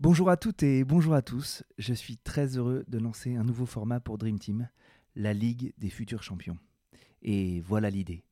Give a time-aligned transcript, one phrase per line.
[0.00, 1.64] Bonjour à toutes et bonjour à tous.
[1.76, 4.68] Je suis très heureux de lancer un nouveau format pour Dream Team,
[5.16, 6.56] la Ligue des futurs champions.
[7.20, 8.22] Et voilà l'idée.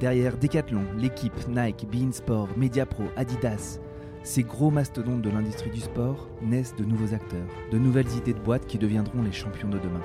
[0.00, 3.78] Derrière Decathlon, l'équipe Nike, Beansport, Mediapro, Adidas,
[4.22, 8.40] ces gros mastodontes de l'industrie du sport naissent de nouveaux acteurs, de nouvelles idées de
[8.40, 10.00] boîtes qui deviendront les champions de demain.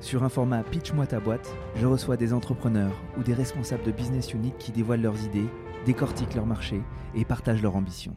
[0.00, 4.32] Sur un format Pitch-moi ta boîte, je reçois des entrepreneurs ou des responsables de business
[4.32, 5.50] unit qui dévoilent leurs idées,
[5.84, 6.80] décortiquent leur marché
[7.14, 8.16] et partagent leurs ambitions.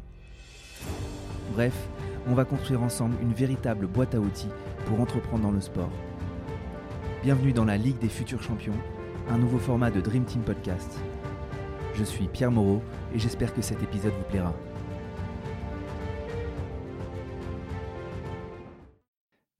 [1.54, 1.74] Bref,
[2.28, 4.50] on va construire ensemble une véritable boîte à outils
[4.86, 5.90] pour entreprendre dans le sport.
[7.24, 8.78] Bienvenue dans la Ligue des futurs champions,
[9.30, 11.00] un nouveau format de Dream Team Podcast.
[11.96, 12.82] Je suis Pierre Moreau
[13.16, 14.54] et j'espère que cet épisode vous plaira.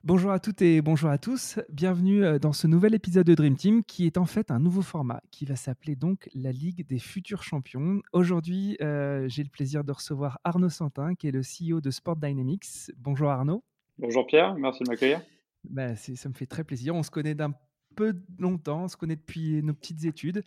[0.08, 1.60] Bonjour à toutes et bonjour à tous.
[1.68, 4.82] Bienvenue euh, dans ce nouvel épisode de Dream Team qui est en fait un nouveau
[4.82, 8.02] format qui va s'appeler donc la Ligue des futurs champions.
[8.14, 12.16] Aujourd'hui, euh, j'ai le plaisir de recevoir Arnaud Santin qui est le CEO de Sport
[12.16, 12.90] Dynamics.
[12.96, 13.66] Bonjour Arnaud.
[13.98, 15.20] Bonjour Pierre, merci de m'accueillir.
[15.66, 16.96] Bah, ça me fait très plaisir.
[16.96, 17.52] On se connaît d'un
[17.98, 20.44] peu longtemps, on se connaît depuis nos petites études.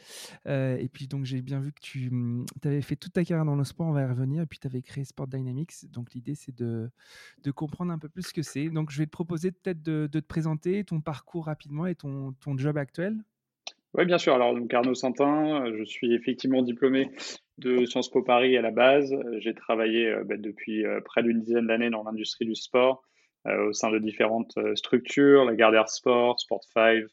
[0.46, 3.44] Euh, et puis, donc, j'ai bien vu que tu mmh, avais fait toute ta carrière
[3.44, 4.42] dans le sport, on va y revenir.
[4.44, 5.90] Et puis, tu avais créé Sport Dynamics.
[5.90, 6.90] Donc, l'idée, c'est de,
[7.54, 8.70] comprendre un peu plus ce que c'est.
[8.70, 12.78] Donc, je vais te proposer peut-être de, te présenter ton parcours rapidement et ton, job
[12.78, 13.16] actuel.
[13.94, 14.34] Oui, bien sûr.
[14.34, 17.10] Alors, donc, Arnaud Santin, je suis effectivement diplômé
[17.58, 19.12] de Sciences Po Paris à la base.
[19.38, 23.02] J'ai travaillé euh, bah, depuis euh, près d'une dizaine d'années dans l'industrie du sport.
[23.44, 27.04] au sein de différentes structures, la Gardère Sport, Sport 5,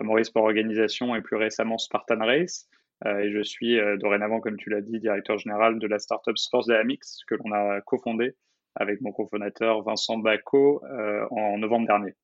[0.00, 2.68] Amaury Sport Organisation et plus récemment Spartan Race.
[3.06, 6.36] Euh, et je suis euh, dorénavant, comme tu l'as dit, directeur général de la startup
[6.36, 8.34] Sports Dynamics que l'on a cofondé
[8.74, 12.14] avec mon cofondateur Vincent Bacco euh, en novembre dernier.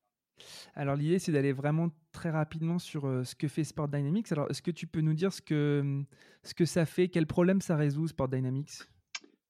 [0.75, 4.31] Alors l'idée, c'est d'aller vraiment très rapidement sur ce que fait Sport Dynamics.
[4.33, 6.01] Alors est-ce que tu peux nous dire ce que,
[6.43, 8.81] ce que ça fait, quel problème ça résout Sport Dynamics?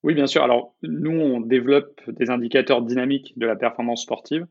[0.04, 0.44] Oui, bien sûr.
[0.44, 4.46] Alors nous, on développe des indicateurs dynamiques de la performance sportive.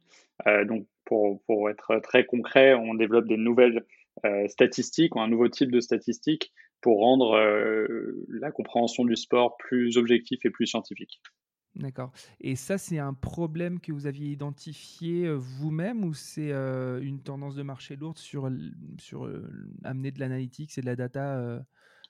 [0.67, 3.85] Donc pour, pour, être très concret, on développe des nouvelles
[4.23, 9.57] euh, statistiques ou un nouveau type de statistiques pour rendre euh, la compréhension du sport
[9.57, 11.21] plus objectif et plus scientifique.
[11.75, 12.13] D'accord.
[12.39, 17.55] Et ça, c'est un problème que vous aviez identifié euh, vous-même ou c'est une tendance
[17.55, 18.49] de marché lourde sur,
[18.99, 19.29] sur
[19.83, 21.61] amener de l'analytics et de la data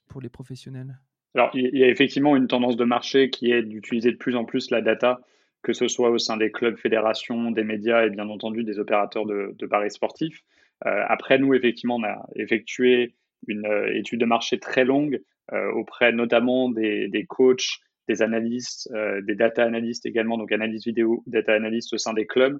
[0.07, 1.00] pour les professionnels?
[1.34, 4.46] Alors, il y a effectivement une tendance de marché qui est d'utiliser de plus en
[4.46, 5.19] plus la data
[5.66, 9.26] que ce soit au sein des clubs, fédérations, des médias et bien entendu des opérateurs
[9.26, 10.44] de, paris sportifs.
[10.86, 13.16] Euh, après, nous, effectivement, on a effectué
[13.48, 15.20] une euh, étude de marché très longue
[15.54, 18.94] euh, auprès notamment des, coachs, des analystes,
[19.24, 22.59] des data analystes également, donc analyse vidéo, data analystes au sein des clubs,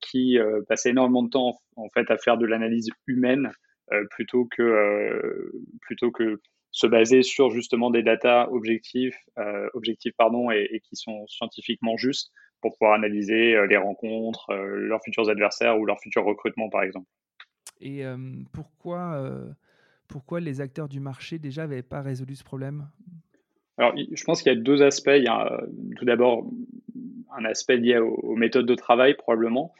[0.00, 0.38] qui
[0.68, 3.50] passaient énormément de temps en fait à faire de l'analyse humaine
[4.10, 10.80] plutôt que plutôt que se baser sur justement des datas objectifs, euh, objectifs pardon, et,
[10.84, 12.30] qui sont scientifiquement justes
[12.60, 16.82] pour pouvoir analyser euh, les rencontres, euh, leurs futurs adversaires ou leurs futurs recrutements, par
[16.82, 17.06] exemple.
[17.80, 18.02] Et
[18.52, 19.24] pourquoi,
[20.08, 22.88] pourquoi les acteurs du marché déjà n'avaient pas résolu ce problème?
[23.76, 25.12] Alors, je pense qu'il y a deux aspects.
[25.14, 25.60] Il y a
[25.96, 26.50] tout d'abord
[27.36, 29.72] un aspect lié aux, méthodes de travail, probablement.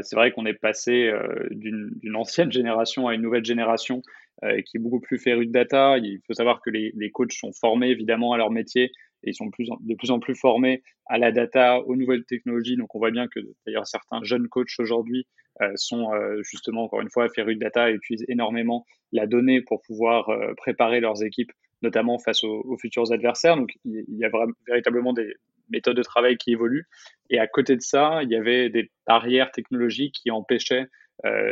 [0.00, 1.12] c'est vrai qu'on est passé
[1.50, 4.00] d'une ancienne génération à une nouvelle génération
[4.40, 5.98] qui est beaucoup plus féru de data.
[5.98, 8.90] Il faut savoir que les, coachs sont formés évidemment à leur métier
[9.24, 12.76] et ils sont plus de plus en plus formés à la data, aux nouvelles technologies.
[12.76, 15.26] Donc on voit bien que d'ailleurs certains jeunes coachs aujourd'hui
[15.60, 19.60] euh, sont euh, justement encore une fois férus de data et utilisent énormément la donnée
[19.60, 23.56] pour pouvoir préparer leurs équipes, notamment face aux, futurs adversaires.
[23.56, 24.30] Donc il, y a
[24.66, 25.34] véritablement des
[25.72, 26.86] méthodes de travail qui évoluent.
[27.30, 30.86] Et à côté de ça, il y avait des barrières technologiques qui empêchaient euh,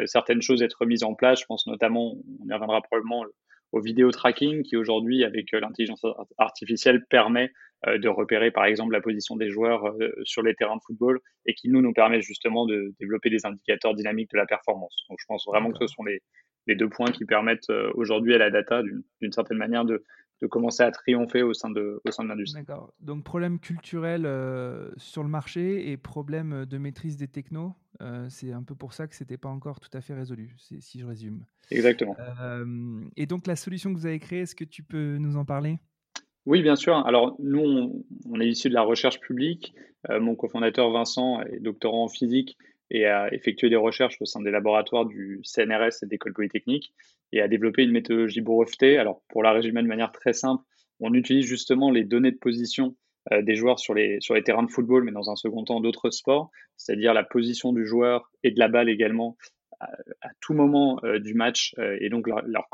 [0.06, 1.40] certaines choses être mises en place.
[1.40, 3.24] Je pense notamment, on y reviendra probablement
[3.72, 6.04] au vidéo tracking qui aujourd'hui, avec euh, l'intelligence
[6.38, 7.50] artificielle, permet
[7.86, 9.94] euh, de repérer par exemple la position des joueurs
[10.24, 13.94] sur les terrains de football et qui nous nous permet justement de développer des indicateurs
[13.94, 15.04] dynamiques de la performance.
[15.08, 16.20] Donc je pense vraiment que ce sont les,
[16.66, 20.04] les deux points qui permettent aujourd'hui à la data d'une certaine manière de,
[20.40, 22.62] de commencer à triompher au sein de, au sein de l'industrie.
[22.62, 22.92] D'accord.
[23.00, 27.74] Donc problème culturel euh, sur le marché et problème de maîtrise des technos.
[28.00, 30.54] Euh, c'est un peu pour ça que ce n'était pas encore tout à fait résolu,
[30.58, 31.44] si je résume.
[31.70, 32.16] Exactement.
[32.40, 35.44] Euh, et donc la solution que vous avez créée, est-ce que tu peux nous en
[35.44, 35.78] parler?
[36.46, 36.96] Oui, bien sûr.
[37.06, 39.74] Alors, nous, on, est issu de la recherche publique.
[40.08, 42.56] mon cofondateur Vincent est doctorant en physique
[42.90, 46.94] et a effectué des recherches au sein des laboratoires du CNRS et d'école polytechnique
[47.32, 48.98] et a développé une méthodologie brevetée.
[48.98, 50.62] Alors, pour la résumer de manière très simple,
[51.00, 52.96] on utilise justement les données de position
[53.32, 55.80] euh, des joueurs sur les, sur les terrains de football, mais dans un second temps
[55.80, 59.36] d'autres sports, c'est-à-dire la position du joueur et de la balle également
[59.80, 62.68] à, tout moment euh, du match, euh, et donc leurs leur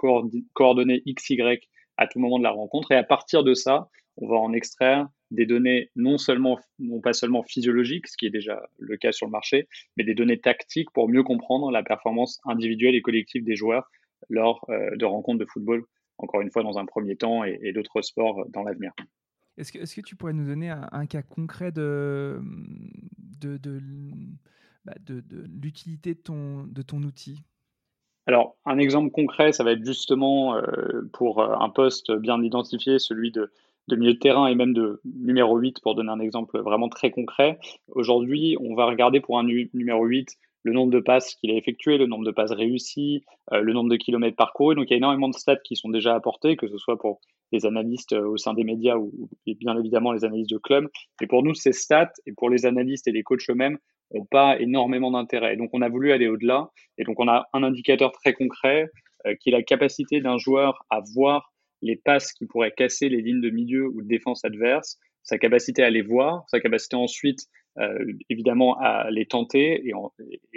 [0.54, 1.60] coordonnées XY
[1.96, 2.92] à tout moment de la rencontre.
[2.92, 7.12] Et à partir de ça, on va en extraire des données non seulement, non pas
[7.12, 10.90] seulement physiologiques, ce qui est déjà le cas sur le marché, mais des données tactiques
[10.92, 13.88] pour mieux comprendre la performance individuelle et collective des joueurs
[14.28, 15.84] lors de rencontres de football,
[16.18, 18.92] encore une fois dans un premier temps, et, d'autres sports dans l'avenir.
[19.56, 22.40] Est-ce que, est que, tu pourrais nous donner un, cas concret de,
[23.40, 23.80] de, de,
[24.84, 25.22] bah, de
[25.60, 27.42] l'utilité de ton, de ton outil?
[28.26, 32.98] Alors, un exemple concret, ça va être justement euh, pour euh, un poste bien identifié,
[32.98, 33.52] celui de,
[33.88, 37.60] milieu de terrain et même de numéro 8, pour donner un exemple vraiment très concret.
[37.88, 40.36] Aujourd'hui, on va regarder pour un numéro 8
[40.66, 43.22] le nombre de passes qu'il a effectué, le nombre de passes réussies,
[43.52, 44.74] euh, le nombre de kilomètres parcourus.
[44.74, 47.20] Donc, il y a énormément de stats qui sont déjà apportés, que ce soit pour
[47.52, 50.88] les analystes au sein des médias ou bien évidemment les analystes de club.
[51.22, 53.78] Et pour nous, ces stats, et pour les analystes et les coachs eux-mêmes,
[54.12, 55.56] n'ont pas énormément d'intérêt.
[55.56, 56.70] Donc on a voulu aller au-delà.
[56.98, 58.90] Et donc on a un indicateur très concret
[59.26, 61.52] euh, qui est la capacité d'un joueur à voir
[61.82, 65.82] les passes qui pourraient casser les lignes de milieu ou de défense adverse, sa capacité
[65.82, 67.65] à les voir, sa capacité ensuite euh,
[68.28, 69.92] évidemment à les tenter et,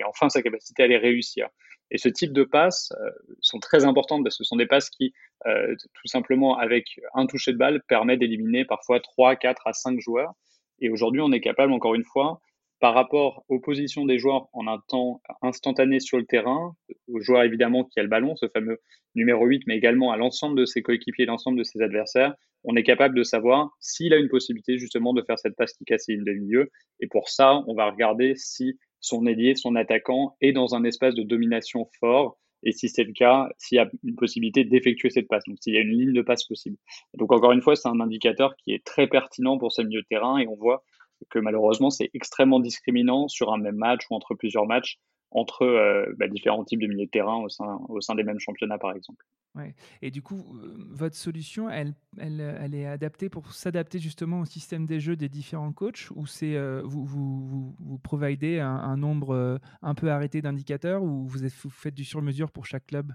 [0.06, 1.48] enfin sa capacité à les réussir.
[1.92, 3.10] Et ce type de passes euh,
[3.42, 5.12] sont très importantes parce que ce sont des passes qui,
[5.44, 10.34] tout simplement avec un toucher de balle, permettent d'éliminer parfois 3, 4 à 5 joueurs.
[10.82, 12.42] Et aujourd'hui, on est capable, encore une fois,
[12.80, 16.76] par rapport aux positions des joueurs en un temps instantané sur le terrain,
[17.12, 18.80] au joueur évidemment qui a le ballon, ce fameux
[19.16, 22.84] numéro 8, mais également à l'ensemble de ses coéquipiers, l'ensemble de ses adversaires, on est
[22.84, 26.24] capable de savoir s'il a une possibilité justement de faire cette passe qui casse une
[26.24, 26.70] de milieu.
[27.00, 31.16] Et pour ça, on va regarder si son ailier, son attaquant est dans un espace
[31.16, 32.38] de domination fort.
[32.64, 35.74] Et si c'est le cas, s'il y a une possibilité d'effectuer cette passe, donc s'il
[35.74, 36.76] y a une ligne de passe possible.
[37.18, 40.08] donc encore une fois, c'est un indicateur qui est très pertinent pour ces milieux de
[40.08, 40.84] terrain et on voit
[41.30, 44.98] que malheureusement c'est extrêmement discriminant sur un même match ou entre plusieurs matchs
[45.32, 48.40] entre euh, bah, différents types de milieux de terrain au sein, au sein des mêmes
[48.40, 49.26] championnats par exemple.
[49.56, 49.76] Ouais.
[50.02, 54.46] Et du coup, euh, votre solution, elle, elle, elle est adaptée pour s'adapter justement au
[54.46, 59.60] système des jeux des différents coachs ou c'est euh, vous, vous, vous, providez un, nombre
[59.82, 63.12] un peu arrêté d'indicateurs ou vous, êtes, vous faites du sur-mesure pour chaque club?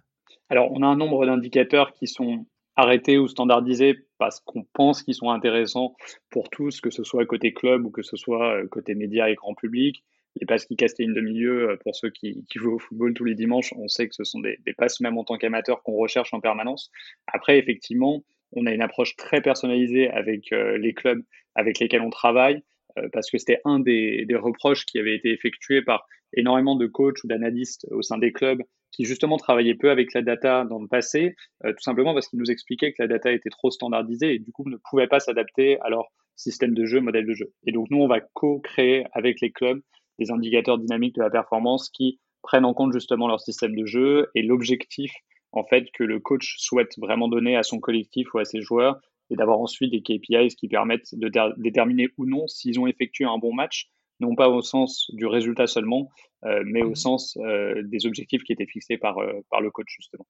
[0.48, 2.46] Alors, on a un nombre d'indicateurs qui sont
[2.76, 5.94] arrêtés ou standardisés parce qu'on pense qu'ils sont intéressants
[6.30, 9.54] pour tous, que ce soit côté club ou que ce soit côté médias et grand
[9.54, 10.04] public.
[10.40, 12.78] Les passes qui cassent les lignes de milieu, euh, pour ceux qui, qui, jouent au
[12.78, 15.38] football tous les dimanches, on sait que ce sont des, des passes même en tant
[15.38, 16.90] qu'amateur qu'on recherche en permanence.
[17.26, 21.22] Après, effectivement, on a une approche très personnalisée avec euh, les clubs
[21.54, 22.64] avec lesquels on travaille,
[23.12, 27.22] parce que c'était un des, des reproches qui avait été effectué par énormément de coachs
[27.22, 28.62] ou d'analystes au sein des clubs
[28.94, 31.34] qui justement travaillait peu avec la data dans le passé,
[31.64, 34.52] euh, tout simplement parce qu'ils nous expliquaient que la data était trop standardisée et du
[34.52, 37.52] coup ne pouvait pas s'adapter à leur système de jeu, modèle de jeu.
[37.66, 39.80] Et donc nous, on va co-créer avec les clubs
[40.18, 44.30] des indicateurs dynamiques de la performance qui prennent en compte justement leur système de jeu
[44.34, 45.12] et l'objectif
[45.52, 49.00] en fait que le coach souhaite vraiment donner à son collectif ou à ses joueurs
[49.30, 53.38] et d'avoir ensuite des KPIs qui permettent de déterminer ou non s'ils ont effectué un
[53.38, 53.88] bon match
[54.20, 56.10] non pas au sens du résultat seulement,
[56.44, 59.70] euh, mais au mmh sens euh, des objectifs qui étaient fixés par, euh, par le
[59.70, 60.26] coach, justement.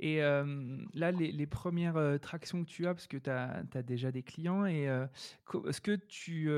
[0.00, 4.64] Et là, les, premières tractions que tu as, parce que tu as, déjà des clients,
[4.66, 6.50] et est-ce que tu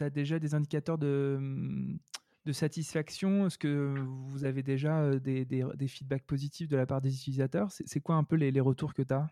[0.00, 1.38] as déjà des indicateurs de,
[2.50, 3.46] satisfaction?
[3.46, 3.94] Est-ce que
[4.28, 7.70] vous avez déjà des, feedbacks positifs de la part des utilisateurs?
[7.70, 9.28] C'est quoi un peu les, retours que tu as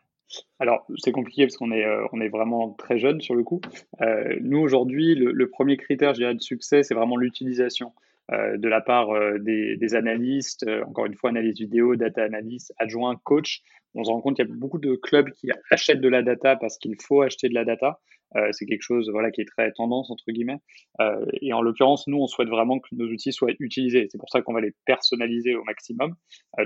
[0.59, 3.61] alors, c'est compliqué parce qu'on est, euh, vraiment très jeune sur le coup.
[4.01, 7.89] Euh, nous, aujourd'hui, le, premier critère, je de succès, c'est vraiment l'utilisation.
[7.89, 9.09] euh, de la part
[9.41, 13.63] des, analystes, encore une fois, analyse vidéo, data analyst, adjoint, coach.
[13.95, 16.55] On se rend compte qu'il y a beaucoup de clubs qui achètent de la data
[16.55, 17.99] parce qu'il faut acheter de la data.
[18.53, 20.61] c'est quelque chose voilà, qui est très tendance, entre guillemets.
[21.41, 24.07] et en l'occurrence, nous, on souhaite vraiment que nos outils soient utilisés.
[24.13, 26.15] C'est pour ça qu'on va les personnaliser au maximum.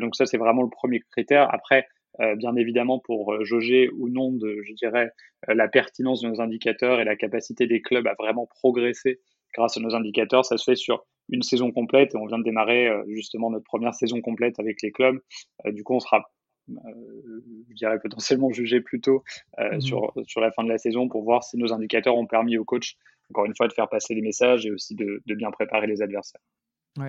[0.01, 1.49] donc ça, c'est vraiment le premier critère.
[1.55, 1.87] Après,
[2.21, 5.11] euh, bien évidemment pour euh, jauger ou non de, je dirais,
[5.49, 9.21] euh, la pertinence de nos indicateurs et la capacité des clubs à vraiment progresser
[9.55, 10.45] grâce à nos indicateurs.
[10.45, 13.95] Ça se fait sur une saison complète et on vient de démarrer justement notre première
[13.95, 15.19] saison complète avec les clubs.
[15.67, 16.31] du coup, on sera,
[16.69, 19.23] je dirais, potentiellement jugé plus tôt
[19.59, 22.59] mmh sur, sur la fin de la saison pour voir si nos indicateurs ont permis
[22.59, 22.97] au coach,
[23.31, 26.43] encore une fois, de faire passer les messages et aussi de bien préparer les adversaires.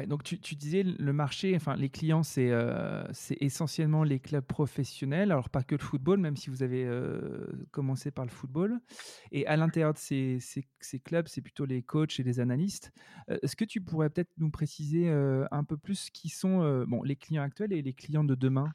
[0.08, 5.32] Donc tu, disais le marché, enfin les clients, c'est euh, c'est essentiellement les clubs professionnels,
[5.32, 8.80] alors pas que le football, même si vous avez euh, commencé par le football.
[9.32, 10.39] Et à l'intérieur de ces
[11.04, 12.92] clubs, c'est plutôt les coachs et les analystes.
[13.30, 17.15] Euh, est-ce que tu pourrais peut-être nous préciser un peu plus qui sont bon, les
[17.15, 18.74] clients actuels et les clients de demain?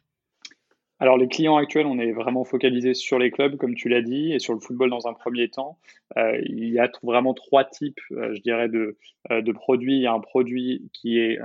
[1.01, 4.35] Alors les clients actuels, on est vraiment focalisé sur les clubs, comme tu l'as dit,
[4.35, 5.79] et sur le football dans un premier temps.
[6.19, 8.99] Euh, il y a vraiment trois types, euh, je dirais, de,
[9.31, 9.97] euh, de produits.
[9.97, 11.39] Il y a un produit qui est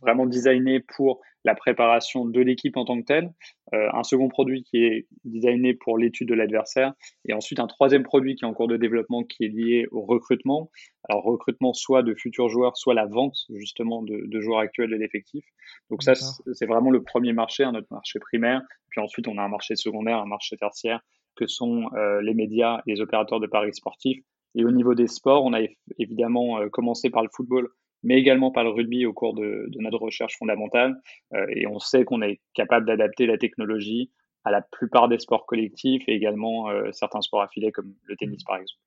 [0.00, 3.32] vraiment designé pour la préparation de l'équipe en tant que telle,
[3.72, 6.92] euh, un second produit qui est designé pour l'étude de l'adversaire,
[7.26, 10.02] et ensuite un troisième produit qui est en cours de développement qui est lié au
[10.02, 10.70] recrutement.
[11.08, 15.42] Alors recrutement soit de futurs joueurs, soit la vente justement de, joueurs actuels de l'effectif.
[15.88, 18.60] Donc ça, c'est vraiment le premier marché, hein, notre marché primaire.
[18.90, 21.00] Puis ensuite, on a un marché secondaire, un marché tertiaire,
[21.34, 24.22] que sont euh, les médias, les opérateurs de paris sportifs.
[24.54, 25.60] Et au niveau des sports, on a
[25.98, 27.68] évidemment euh, commencé par le football
[28.02, 31.00] mais également par le rugby au cours de, notre recherche fondamentale.
[31.34, 34.10] Euh, et on sait qu'on est capable d'adapter la technologie
[34.44, 38.44] à la plupart des sports collectifs et également euh, certains sports affiliés comme le tennis
[38.44, 38.80] par exemple.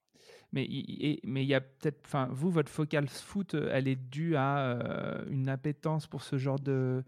[0.53, 5.25] Mais il y a peut-être, enfin, vous, votre focal foot, elle est due à euh,
[5.29, 7.05] une appétence pour ce genre de,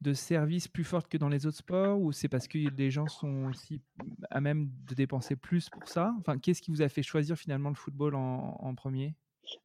[0.00, 3.06] de service plus forte que dans les autres sports ou c'est parce que les gens
[3.06, 3.82] sont aussi
[4.30, 6.14] à même de dépenser plus pour ça?
[6.18, 9.14] Enfin, qu'est-ce qui vous a fait choisir finalement le football en premier?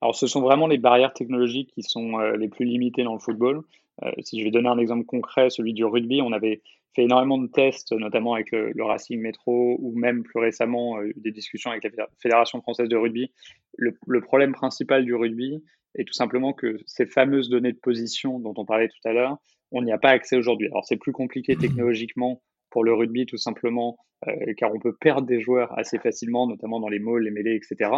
[0.01, 3.19] Alors, ce sont vraiment les barrières technologiques qui sont euh, les plus limitées dans le
[3.19, 3.61] football.
[4.03, 6.61] Euh, si je vais donner un exemple concret, celui du rugby, on avait
[6.95, 11.31] fait énormément de tests, notamment avec le, Racing Métro ou même plus récemment euh, des
[11.31, 13.31] discussions avec la Fédération française de rugby.
[13.77, 15.63] Le, le, problème principal du rugby
[15.95, 19.37] est tout simplement que ces fameuses données de position dont on parlait tout à l'heure,
[19.71, 20.67] on n'y a pas accès aujourd'hui.
[20.67, 22.41] Alors, c'est plus compliqué technologiquement
[22.73, 26.79] pour le rugby tout simplement euh, car on peut perdre des joueurs assez facilement, notamment
[26.79, 27.91] dans les malls, les mêlées, etc.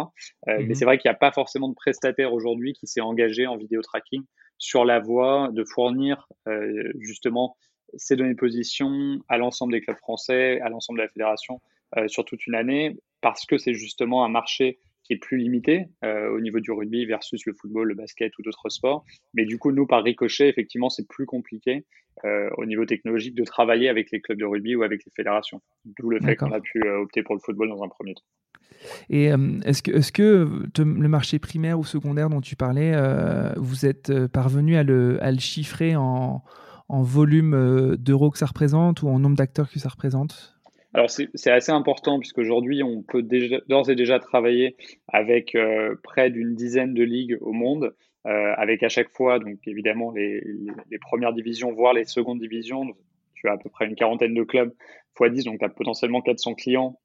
[0.48, 0.74] Euh, mais mhm.
[0.74, 3.80] c'est vrai qu'il n'y a pas forcément de prestataire aujourd'hui qui s'est engagé en vidéo
[3.80, 4.22] tracking
[4.58, 7.56] sur la voie de fournir euh, justement
[7.96, 11.60] ces données de position à l'ensemble des clubs français, à l'ensemble de la fédération
[12.08, 16.28] sur toute une année, parce que c'est justement un marché qui est plus limité euh,
[16.30, 19.04] au niveau du rugby versus le football, le basket ou d'autres sports.
[19.34, 21.84] Mais du coup, nous, par ricochet, effectivement, c'est plus compliqué
[22.24, 25.60] euh, au niveau technologique de travailler avec les clubs de rugby ou avec les fédérations.
[25.84, 28.24] D'où le fait qu'on a pu euh, opter pour le football dans un premier temps.
[29.08, 29.26] Et
[29.64, 32.94] est-ce que, est que le marché primaire ou secondaire dont tu parlais,
[33.56, 36.42] vous êtes parvenu à le, à le chiffrer en,
[36.88, 40.55] en volume d'euros que ça représente ou en nombre d'acteurs que ça représente?
[40.96, 43.22] Alors c'est assez important puisqu'aujourd'hui on peut
[43.68, 44.76] d'ores et déjà travailler
[45.08, 47.94] avec euh, près d'une dizaine de ligues au monde,
[48.26, 50.42] euh, avec à chaque fois donc évidemment les,
[51.02, 52.86] premières divisions, voire les secondes divisions.
[53.34, 54.72] Tu as à peu près une quarantaine de clubs
[55.20, 56.98] x 10, donc tu as potentiellement 400 clients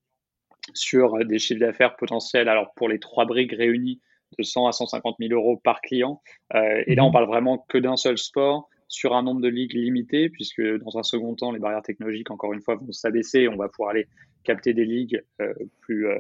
[0.74, 2.48] sur des chiffres d'affaires potentiels.
[2.48, 4.00] Alors pour les trois briques réunies,
[4.38, 6.21] de 100 à 150 000 euros par client.
[6.55, 7.13] Euh, et là, on mhm.
[7.13, 11.03] parle vraiment que d'un seul sport sur un nombre de ligues limité, puisque dans un
[11.03, 13.48] second temps, les barrières technologiques, encore une fois, vont s'abaisser.
[13.48, 14.05] On va pouvoir aller
[14.43, 16.19] capter des ligues euh, plus, euh,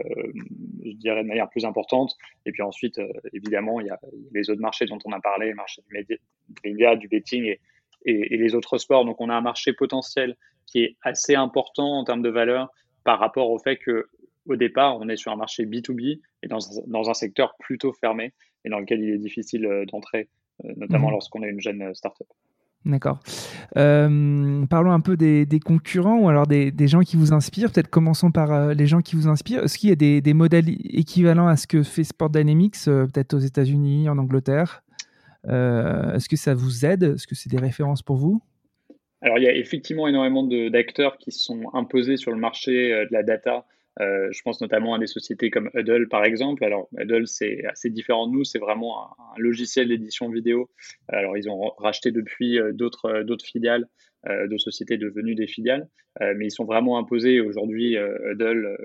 [0.85, 2.15] je dirais, de manière plus importante.
[2.45, 3.99] Et puis ensuite, euh, évidemment, il y a
[4.31, 6.17] les autres marchés dont on a parlé, le marché du
[6.63, 7.59] média, du betting et,
[8.05, 9.03] et, les autres sports.
[9.03, 12.69] Donc, on a un marché potentiel qui est assez important en termes de valeur
[13.03, 14.07] par rapport au fait que
[14.47, 18.31] au départ, on est sur un marché B2B et dans, dans un secteur plutôt fermé
[18.63, 20.29] et dans lequel il est difficile d'entrer,
[20.77, 21.11] notamment mmh.
[21.11, 22.27] lorsqu'on est une jeune startup.
[22.85, 23.19] D'accord.
[23.77, 27.71] Euh, parlons un peu des, concurrents ou alors des, gens qui vous inspirent.
[27.71, 29.63] Peut-être commençons par euh, les gens qui vous inspirent.
[29.63, 33.35] Est-ce qu'il y a des, modèles équivalents à ce que fait Sport Dynamics, euh, peut-être
[33.35, 34.83] aux États-Unis, en Angleterre?
[35.43, 37.03] Est-ce que ça vous aide?
[37.03, 38.41] Est-ce que c'est des références pour vous?
[39.21, 43.23] Alors, il y a effectivement énormément d'acteurs qui sont imposés sur le marché de la
[43.23, 43.65] data
[43.99, 46.63] euh, je pense notamment à des sociétés comme Huddle, par exemple.
[46.63, 48.43] Alors, Huddle, c'est assez différent de nous.
[48.43, 50.69] C'est vraiment un, logiciel d'édition vidéo.
[51.09, 53.87] Alors, ils ont racheté depuis euh, d'autres euh, d'autres filiales,
[54.27, 57.41] de sociétés devenues des filiales, mais ils sont vraiment imposés.
[57.41, 58.77] Aujourd'hui, Huddle,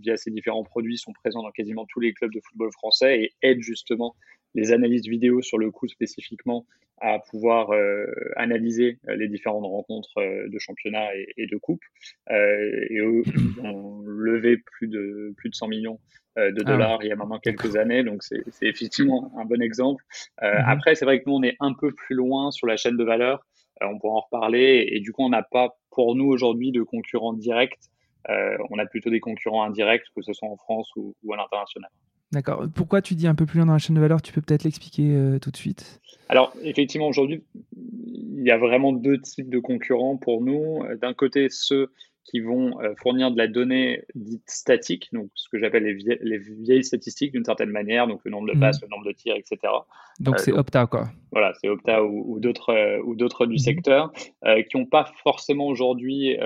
[0.00, 3.32] via ses différents produits, sont présents dans quasiment tous les clubs de football français et
[3.42, 4.16] aident justement
[4.54, 6.66] les analyses vidéo sur le coup spécifiquement
[7.00, 11.82] à pouvoir euh, analyser euh, les différentes rencontres euh, de championnat et, de coupe.
[12.30, 13.22] et eux,
[13.64, 16.00] ont levé plus de, plus de 100 millions
[16.36, 20.04] de ah dollars il y a maintenant quelques années, donc c'est effectivement un bon exemple.
[20.40, 20.48] Mhm.
[20.66, 23.02] Après, c'est vrai que nous, on est un peu plus loin sur la chaîne de
[23.02, 23.44] valeur,
[23.80, 27.32] on pourra en reparler, et du coup, on n'a pas pour nous aujourd'hui de concurrents
[27.32, 27.80] directs,
[28.28, 31.90] on a plutôt des concurrents indirects, que ce soit en France ou à l'international.
[32.32, 32.66] D'accord.
[32.74, 34.64] Pourquoi tu dis un peu plus loin dans la chaîne de valeur Tu peux peut-être
[34.64, 36.00] l'expliquer euh, tout de suite?
[36.28, 37.42] Alors, effectivement, aujourd'hui,
[37.74, 40.82] il y a vraiment deux types de concurrents pour nous.
[41.00, 41.90] D'un côté, ceux
[42.24, 46.84] qui vont euh, fournir de la donnée dite statique, donc ce que j'appelle les, vieilles,
[46.84, 48.60] statistiques d'une certaine manière, donc le nombre de mhm.
[48.60, 49.72] passes, le nombre de tirs, etc.
[50.20, 51.08] Donc euh, c'est Opta, quoi.
[51.32, 53.58] Voilà, c'est Opta ou, d'autres ou d'autres du mhm.
[53.58, 56.36] secteur qui n'ont pas forcément aujourd'hui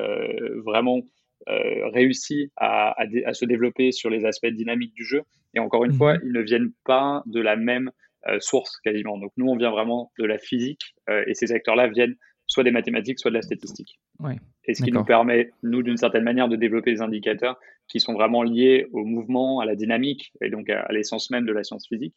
[0.64, 1.00] vraiment
[1.48, 2.94] euh, réussi à,
[3.32, 5.22] se développer sur les aspects dynamiques du jeu.
[5.54, 6.20] Et encore une fois, mhm.
[6.24, 7.90] ils ne viennent pas de la même
[8.28, 9.18] euh, source quasiment.
[9.18, 12.70] Donc nous, on vient vraiment de la physique euh, et ces acteurs-là viennent soit des
[12.70, 13.98] mathématiques, soit de la statistique.
[14.64, 17.58] et ce qui nous permet, nous, d'une certaine manière, de développer des indicateurs
[17.88, 21.52] qui sont vraiment liés au mouvement, à la dynamique et donc à, l'essence même de
[21.52, 22.14] la science physique.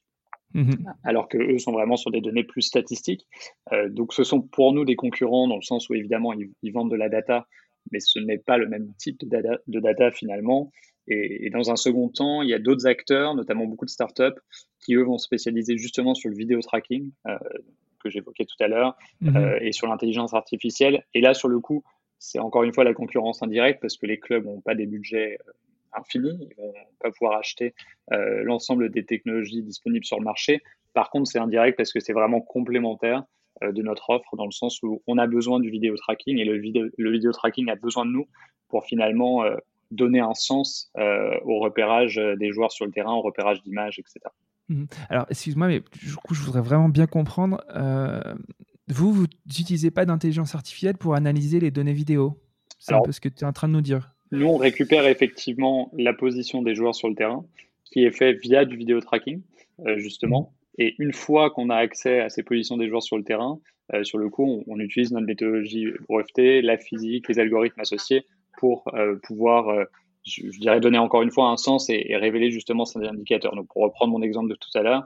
[0.54, 0.94] Mhm.
[1.04, 3.28] alors que eux sont vraiment sur des données plus statistiques.
[3.74, 6.92] Euh, donc ce sont pour nous des concurrents dans le sens où évidemment ils, vendent
[6.92, 7.46] de la data,
[7.92, 10.72] mais ce n'est pas le même type de data, de data finalement.
[11.08, 14.40] Et, dans un second temps, il y a d'autres acteurs, notamment beaucoup de startups,
[14.84, 17.38] qui eux vont spécialiser justement sur le vidéo tracking euh,
[18.04, 19.36] que j'évoquais tout à l'heure mhm.
[19.36, 21.06] euh, et sur l'intelligence artificielle.
[21.14, 21.84] Et là, sur le coup,
[22.18, 25.38] c'est encore une fois la concurrence indirecte parce que les clubs n'ont pas des budgets
[25.94, 26.32] infini.
[26.42, 27.74] Ils vont pas pouvoir acheter
[28.12, 30.62] euh, l'ensemble des technologies disponibles sur le marché.
[30.94, 33.26] Par contre, c'est indirect parce que c'est vraiment complémentaire euh,
[33.62, 36.58] de notre offre dans le sens où on a besoin du vidéo tracking et le
[36.58, 38.28] vidéo, le vidéo tracking a besoin de nous
[38.68, 39.56] pour finalement euh,
[39.92, 44.20] donner un sens au repérage des joueurs sur le terrain, au repérage d'images, etc.
[44.68, 44.86] Mmh.
[45.10, 47.64] Alors, excuse-moi, mais du coup, je voudrais vraiment bien comprendre.
[48.88, 52.42] vous, vous n'utilisez pas d'intelligence artificielle pour analyser les données vidéo?
[52.80, 54.16] C'est un peu ce que tu es en train de nous dire.
[54.32, 57.46] Nous, on récupère effectivement la position des joueurs sur le terrain,
[57.84, 59.42] qui est fait via du vidéo tracking,
[59.86, 60.54] euh, justement.
[60.78, 63.60] Et une fois qu'on a accès à ces positions des joueurs sur le terrain,
[63.94, 68.26] euh, sur le coup, on, utilise notre méthodologie brevetée, la physique, les algorithmes associés
[68.58, 69.86] pour euh, pouvoir,
[70.26, 73.56] je, dirais, donner encore une fois un sens et, révéler justement ces indicateurs.
[73.56, 75.04] Donc, pour reprendre mon exemple de tout à l'heure,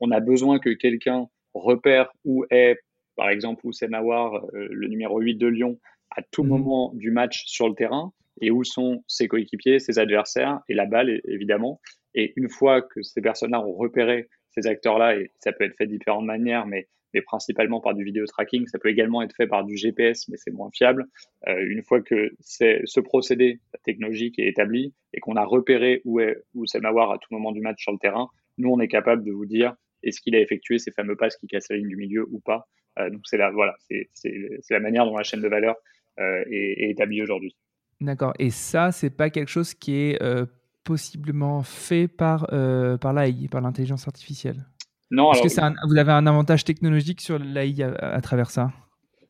[0.00, 2.78] on a besoin que quelqu'un repère où est,
[3.14, 5.78] par exemple, où c'est Mawar, le numéro 8 de Lyon,
[6.10, 6.48] à tout mhm.
[6.48, 10.86] moment du match sur le terrain et où sont ses coéquipiers, ses adversaires et la
[10.86, 11.80] balle évidemment.
[12.14, 14.28] Et une fois que ces personnes-là ont repéré
[14.60, 16.88] ces acteurs-là, et ça peut être fait de différentes manières, mais,
[17.26, 20.52] principalement par du vidéo tracking, ça peut également être fait par du GPS, mais c'est
[20.52, 21.04] moins fiable.
[21.48, 26.36] Euh, une fois que ce procédé technologique est établi et qu'on a repéré où est
[26.54, 29.24] où c'est Mawar à tout moment du match sur le terrain, nous on est capable
[29.24, 29.74] de vous dire
[30.04, 32.68] est-ce qu'il a effectué ces fameux passes qui cassent la ligne du milieu ou pas.
[33.00, 35.74] Euh, donc c'est la voilà, c'est la manière dont la chaîne de valeur
[36.20, 37.56] euh, est, est établie aujourd'hui.
[38.00, 38.32] D'accord.
[38.38, 40.46] Et ça, c'est pas quelque chose qui est euh,
[40.88, 44.64] possiblement fait par, euh, par l'AI, par l'intelligence artificielle?
[45.10, 45.32] Non.
[45.32, 48.72] Est-ce que vous avez un avantage technologique sur l'AI à, travers ça?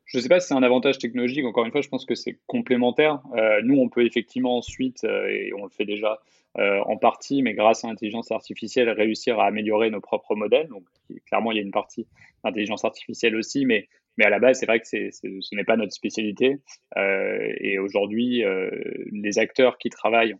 [0.04, 1.44] Je ne sais pas si c'est un avantage technologique.
[1.44, 3.20] Encore une fois, je pense que c'est complémentaire.
[3.36, 6.20] Euh, nous, on peut effectivement ensuite, et on le fait déjà
[6.56, 10.68] en partie, mais grâce à l'intelligence artificielle, réussir à améliorer nos propres modèles.
[10.68, 10.84] Donc,
[11.26, 12.06] clairement, il y a une partie
[12.42, 13.88] d'intelligence artificielle aussi, mais
[14.18, 16.58] mais à la base, c'est vrai que ce n'est pas notre spécialité.
[16.96, 18.68] Euh, et aujourd'hui, euh,
[19.12, 20.34] les acteurs qui travaillent,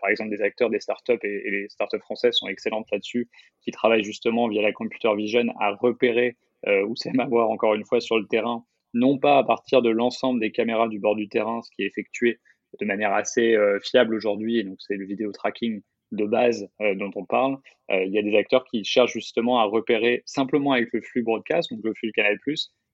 [0.00, 3.28] par exemple des acteurs des startups et, et les startups françaises sont excellentes là-dessus,
[3.62, 7.84] qui travaillent justement via la computer vision à repérer euh, où c'est m'avoir encore une
[7.84, 11.28] fois sur le terrain, non pas à partir de l'ensemble des caméras du bord du
[11.28, 12.40] terrain, ce qui est effectué
[12.80, 15.82] de manière assez euh, fiable aujourd'hui, et donc c'est le vidéo tracking
[16.12, 17.58] de base euh, dont on parle.
[17.90, 21.22] Euh, il y a des acteurs qui cherchent justement à repérer simplement avec le flux
[21.22, 22.38] broadcast, donc le flux Canal+,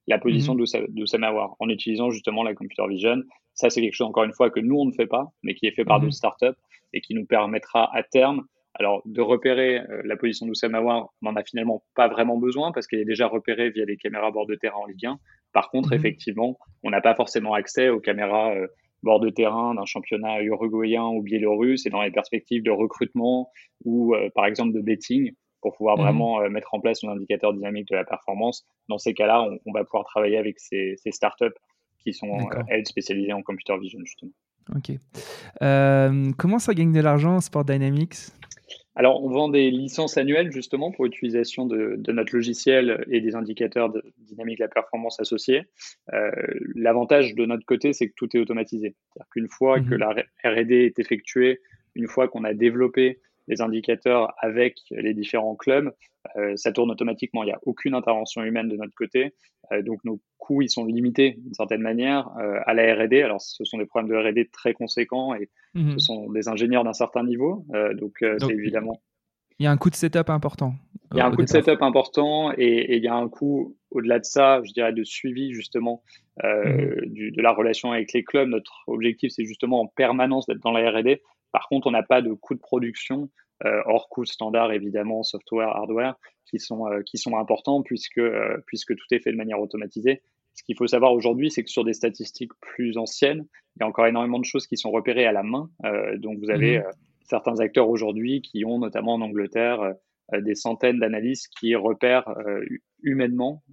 [0.07, 0.65] la position mhm.
[0.65, 3.21] de, de Samawar en utilisant justement la computer vision.
[3.53, 5.67] Ça, c'est quelque chose, encore une fois, que nous, on ne fait pas, mais qui
[5.67, 6.01] est fait par mmh.
[6.03, 6.59] d'autres startups
[6.93, 11.31] et qui nous permettra à terme, alors, de repérer euh, la position de Samawar, on
[11.31, 14.47] n'en a finalement pas vraiment besoin parce qu'elle est déjà repérée via les caméras bord
[14.47, 15.19] de terrain en Ligue 1.
[15.53, 15.99] Par contre, mhm.
[15.99, 18.67] effectivement, on n'a pas forcément accès aux caméras euh,
[19.03, 23.51] bord de terrain d'un championnat uruguayen ou biélorusse et dans les perspectives de recrutement
[23.85, 26.03] ou, euh, par exemple, de betting pour pouvoir mhm.
[26.03, 28.65] vraiment mettre en place un indicateur dynamique de la performance.
[28.89, 31.53] Dans ces cas-là, on, va pouvoir travailler avec ces, startups
[32.03, 34.31] qui sont, euh, elles, spécialisées en computer vision, justement.
[34.75, 34.97] Ok.
[35.61, 38.15] Euh, comment ça gagne de l'argent, Sport Dynamics?
[38.95, 43.89] Alors, on vend des licences annuelles justement pour l'utilisation de, notre logiciel et des indicateurs
[43.89, 45.63] de dynamique de la performance associés.
[46.75, 48.95] L'avantage de notre côté, c'est que tout est automatisé.
[49.09, 49.97] C'est-à-dire qu'une fois que mhm.
[49.97, 50.09] la
[50.43, 51.59] R&D est effectuée,
[51.95, 55.93] une fois qu'on a développé les indicateurs avec les différents clubs,
[56.37, 57.43] euh, ça tourne automatiquement.
[57.43, 59.33] Il n'y a aucune intervention humaine de notre côté.
[59.71, 63.21] Euh, donc nos coûts, ils sont limités d'une certaine manière euh, à la R&D.
[63.21, 65.93] Alors ce sont des problèmes de R&D très conséquents et mhm.
[65.93, 67.65] ce sont des ingénieurs d'un certain niveau.
[67.95, 69.01] donc, c'est évidemment.
[69.59, 70.73] Il y a un coût de setup important.
[71.11, 74.17] Il y a un coût de setup important et, il y a un coût au-delà
[74.17, 76.01] de ça, je dirais, de suivi justement
[76.41, 77.05] mhm.
[77.05, 78.49] de la relation avec les clubs.
[78.49, 81.21] Notre objectif, c'est justement en permanence d'être dans la R&D
[81.53, 83.29] par contre, on n'a pas de coûts de production
[83.65, 88.57] euh, hors coûts standard, évidemment, software, hardware, qui sont, euh, qui sont importants puisque, euh,
[88.65, 90.21] puisque tout est fait de manière automatisée.
[90.53, 93.87] Ce qu'il faut savoir aujourd'hui, c'est que sur des statistiques plus anciennes, il y a
[93.87, 95.69] encore énormément de choses qui sont repérées à la main.
[96.17, 96.85] donc, vous avez mhm.
[97.23, 99.95] certains acteurs aujourd'hui qui ont, notamment en Angleterre,
[100.31, 102.31] des centaines d'analyses qui repèrent
[103.01, 103.63] humainement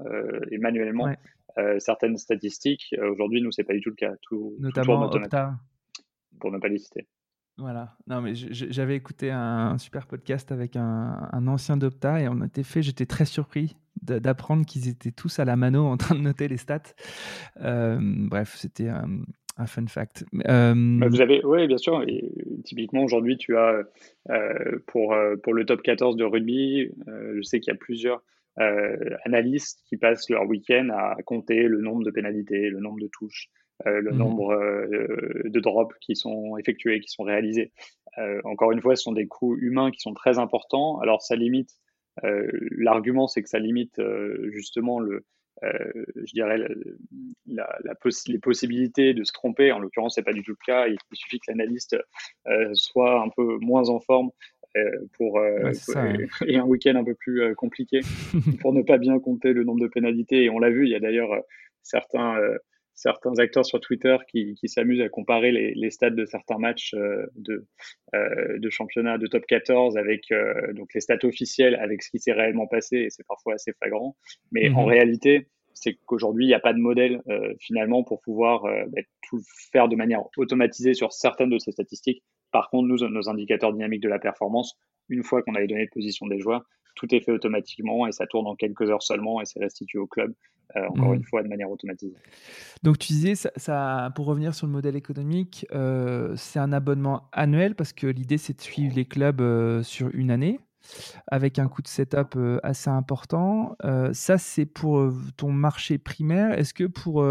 [0.50, 1.12] et manuellement
[1.80, 2.94] certaines statistiques.
[2.98, 4.14] aujourd'hui, nous, c'est pas du tout le cas.
[4.22, 5.52] Tout, notamment Opta.
[6.38, 7.06] Pour ne pas les citer.
[7.60, 7.94] Voilà.
[8.06, 13.06] Non, mais j'avais écouté un, super podcast avec un, ancien d'Opta et en fait, j'étais
[13.06, 16.94] très surpris d'apprendre qu'ils étaient tous à la mano en train de noter les stats.
[17.60, 20.24] Euh, bref, c'était un fun fact.
[20.32, 22.02] Bah, vous avez, oui, bien sûr.
[22.08, 22.32] Et,
[22.64, 23.82] typiquement, aujourd'hui, tu as
[24.86, 28.22] pour, pour le top 14 de rugby, je sais qu'il y a plusieurs
[29.24, 33.50] analystes qui passent leur week-end à compter le nombre de pénalités, le nombre de touches,
[33.84, 34.54] le mmh nombre
[35.44, 37.72] de drops qui sont effectués, qui sont réalisés.
[38.44, 40.98] encore une fois, ce sont des coûts humains qui sont très importants.
[41.00, 41.70] Alors, ça limite,
[42.22, 44.00] l'argument, c'est que ça limite
[44.50, 45.24] justement le,
[45.62, 46.58] je dirais,
[47.46, 47.78] la,
[48.26, 49.72] les possibilités de se tromper.
[49.72, 50.86] En l'occurrence, c'est pas du tout le cas.
[50.88, 51.96] Il, suffit que l'analyste
[52.74, 54.30] soit un peu moins en forme
[55.14, 55.40] pour
[56.46, 58.00] et, un week-end un peu plus compliqué
[58.60, 60.44] pour ne pas bien compter le nombre de pénalités.
[60.44, 61.30] Et on l'a vu, il y a d'ailleurs
[61.82, 62.38] certains
[63.00, 66.94] certains acteurs sur Twitter qui, qui s'amusent à comparer les, les, stats de certains matchs
[67.34, 67.66] de,
[68.14, 72.18] euh, de championnat de top 14 avec euh, donc les stats officielles avec ce qui
[72.18, 74.16] s'est réellement passé et c'est parfois assez flagrant.
[74.52, 74.88] Mais en mhm.
[74.88, 79.40] réalité, c'est qu'aujourd'hui, il n'y a pas de modèle euh, finalement pour pouvoir bah, tout
[79.72, 82.22] faire de manière automatisée sur certaines de ces statistiques.
[82.52, 85.86] Par contre, nous, nos indicateurs dynamiques de la performance, une fois qu'on a les données
[85.86, 86.64] de position des joueurs,
[86.96, 90.06] tout est fait automatiquement et ça tourne en quelques heures seulement et c'est restitué au
[90.06, 90.34] club,
[90.76, 91.14] euh, encore mmh.
[91.14, 92.16] une fois, de manière automatisée.
[92.82, 97.74] Donc tu disais, ça, pour revenir sur le modèle économique, euh, c'est un abonnement annuel
[97.74, 100.60] parce que l'idée c'est de suivre les clubs euh, sur une année
[101.26, 103.76] avec un coût de setup assez important.
[104.12, 106.58] ça, c'est pour ton marché primaire.
[106.58, 107.22] Est-ce que pour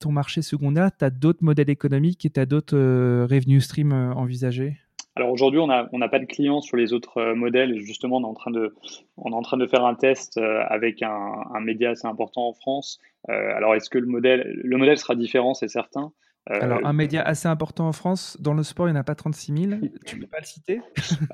[0.00, 2.78] ton marché secondaire, tu as d'autres modèles économiques et tu as d'autres
[3.26, 4.78] revenue streams envisagés?
[5.16, 7.78] Alors aujourd'hui, on n'a on pas de clients sur les autres euh, modèles.
[7.78, 8.74] Justement, on est en train de,
[9.16, 12.48] on est en train de faire un test euh, avec un, un média assez important
[12.48, 12.98] en France.
[13.28, 16.12] Euh, alors, est-ce que le modèle, le modèle sera différent, c'est certain.
[16.46, 19.14] alors, un média assez important en France, dans le sport, il n'y en a pas
[19.14, 19.80] 36 000.
[20.04, 20.80] Tu ne peux pas le citer?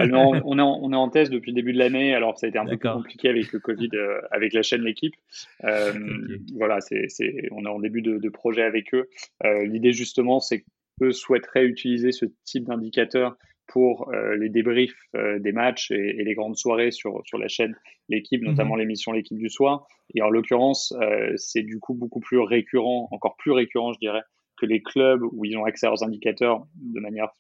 [0.07, 2.15] Non, on est, en, on est en test depuis le début de l'année.
[2.15, 3.91] Alors, ça a été un peu compliqué avec le Covid,
[4.31, 5.15] avec la chaîne L'équipe.
[5.63, 7.09] Voilà, c'est,
[7.51, 9.09] on est en début de, de projet avec eux.
[9.43, 10.65] L'idée, justement, c'est
[11.01, 13.39] qu'eux souhaiteraient utiliser ce type d'indicateur
[13.71, 17.77] pour euh, les débriefs euh, des matchs et, les grandes soirées sur, sur la chaîne
[18.09, 18.81] L'équipe, notamment mhm.
[18.81, 19.87] l'émission L'équipe du soir.
[20.15, 24.23] Et en l'occurrence, euh, c'est du coup beaucoup plus récurrent, encore plus récurrent, je dirais,
[24.57, 27.31] que les clubs où ils ont accès à leurs indicateurs de manière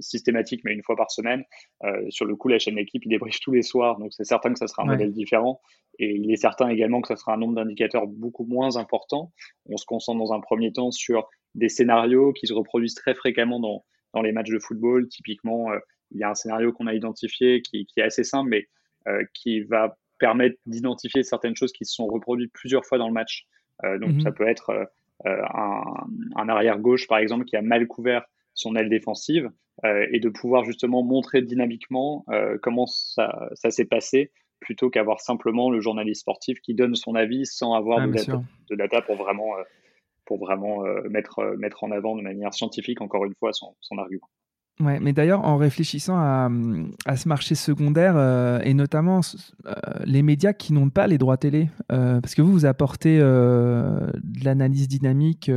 [0.00, 1.44] systématique, mais une fois par semaine.
[2.08, 4.58] sur le coup, la chaîne L'équipe, ils débriefent tous les soirs, donc c'est certain que
[4.58, 5.60] ça sera un modèle différent.
[6.00, 9.30] Et il est certain également que ça sera un nombre d'indicateurs beaucoup moins important.
[9.66, 13.60] On se concentre dans un premier temps sur des scénarios qui se reproduisent très fréquemment
[13.60, 15.08] dans, dans les matchs de football.
[15.08, 15.78] Typiquement, euh,
[16.12, 18.68] il y a un scénario qu'on a identifié qui, est assez simple, mais
[19.08, 23.12] euh, qui va permettre d'identifier certaines choses qui se sont reproduites plusieurs fois dans le
[23.12, 23.46] match.
[23.84, 24.20] Euh, donc, mhm.
[24.20, 24.88] ça peut être
[25.24, 28.24] un, arrière gauche, par exemple, qui a mal couvert
[28.54, 29.50] son aile défensive
[29.84, 32.24] et de pouvoir justement montrer dynamiquement
[32.62, 37.74] comment ça, s'est passé plutôt qu'avoir simplement le journaliste sportif qui donne son avis sans
[37.74, 39.54] avoir ah, de, data, de, data, pour vraiment
[40.26, 43.74] pour vraiment euh, mettre, euh, mettre en avant de manière scientifique, encore une fois, son,
[43.80, 44.28] son argument.
[44.80, 46.50] Ouais, mais d'ailleurs, en réfléchissant à,
[47.06, 49.20] à, ce marché secondaire euh, et notamment
[50.04, 54.10] les médias qui n'ont pas les droits télé, parce que vous, vous apportez de
[54.42, 55.48] l'analyse dynamique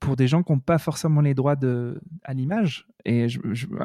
[0.00, 2.88] pour des gens qui n'ont pas forcément les droits de, à l'image.
[3.04, 3.26] Et,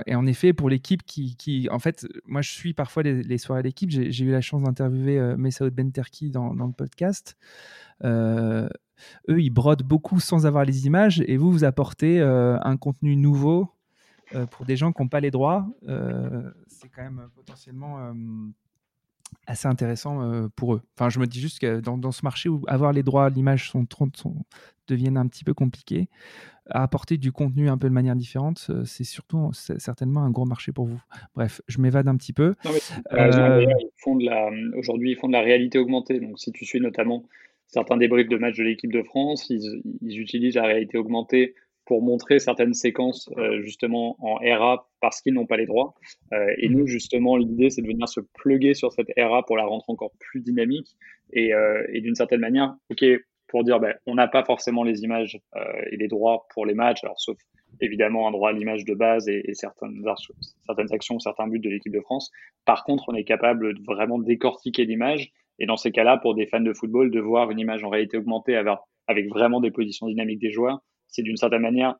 [0.05, 3.37] et, en effet, pour l'équipe qui, qui, en fait, moi je suis parfois les, les
[3.37, 7.35] soirées d'équipe, j'ai eu la chance d'interviewer Messaoud Benterki dans, dans, le podcast
[9.29, 13.15] eux, ils brodent beaucoup sans avoir les images et vous, vous apportez euh, un contenu
[13.15, 13.69] nouveau
[14.35, 15.67] euh, pour des gens qui n'ont pas les droits.
[15.87, 18.13] Euh, c'est quand même potentiellement
[19.45, 20.81] assez intéressant pour eux.
[20.95, 23.69] Enfin, je me dis juste que dans, ce marché où avoir les droits à l'image
[23.69, 24.35] sont, sont,
[24.87, 26.07] deviennent un petit peu compliqués,
[26.69, 30.85] apporter du contenu un peu de manière différente, c'est surtout certainement un gros marché pour
[30.85, 31.01] vous.
[31.35, 32.55] Bref, je m'évade un petit peu.
[34.77, 36.19] Aujourd'hui, ils font de la réalité augmentée.
[36.19, 37.23] Donc, si tu suis notamment
[37.67, 41.53] certains débriefs de matchs de l'équipe de France, ils, utilisent la réalité augmentée
[41.85, 45.93] pour montrer certaines séquences euh, justement en RA parce qu'ils n'ont pas les droits.
[46.33, 49.65] Euh, et nous, justement, l'idée, c'est de venir se pluguer sur cette RA pour la
[49.65, 50.97] rendre encore plus dynamique
[51.31, 53.05] et, euh, et d'une certaine manière, ok,
[53.47, 55.39] pour dire, ben, on n'a pas forcément les images
[55.89, 57.37] et les droits pour les matchs, alors sauf
[57.79, 60.03] évidemment un droit à l'image de base et, et, certaines,
[60.65, 62.29] certaines actions, certains buts de l'équipe de France.
[62.65, 66.47] Par contre, on est capable de vraiment décortiquer l'image et dans ces cas-là, pour des
[66.47, 70.39] fans de football, de voir une image en réalité augmentée avec, vraiment des positions dynamiques
[70.39, 71.95] des joueurs, c'est d'une certaine manière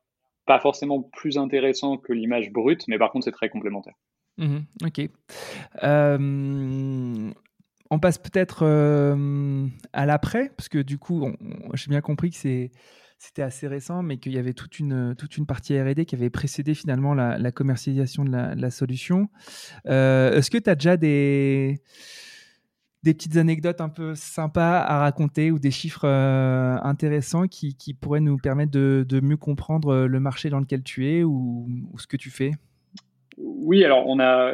[0.45, 3.95] pas forcément plus intéressant que l'image brute, mais par contre, c'est très complémentaire.
[4.37, 5.09] Mmh ok.
[5.83, 7.31] Euh,
[7.89, 11.31] on passe peut-être euh, à l'après, parce que du coup,
[11.73, 15.15] j'ai bien compris que c'était assez récent, mais qu'il y avait toute une,
[15.47, 19.29] partie RD qui avait précédé finalement la, commercialisation de la, solution.
[19.87, 21.81] Euh, est-ce que tu as déjà des
[23.07, 28.37] des petites anecdotes un peu sympas à raconter ou des chiffres intéressants qui, pourraient nous
[28.37, 31.67] permettre de, mieux comprendre le marché dans lequel tu es ou,
[31.97, 32.51] ce que tu fais?
[33.37, 34.53] Oui, alors on a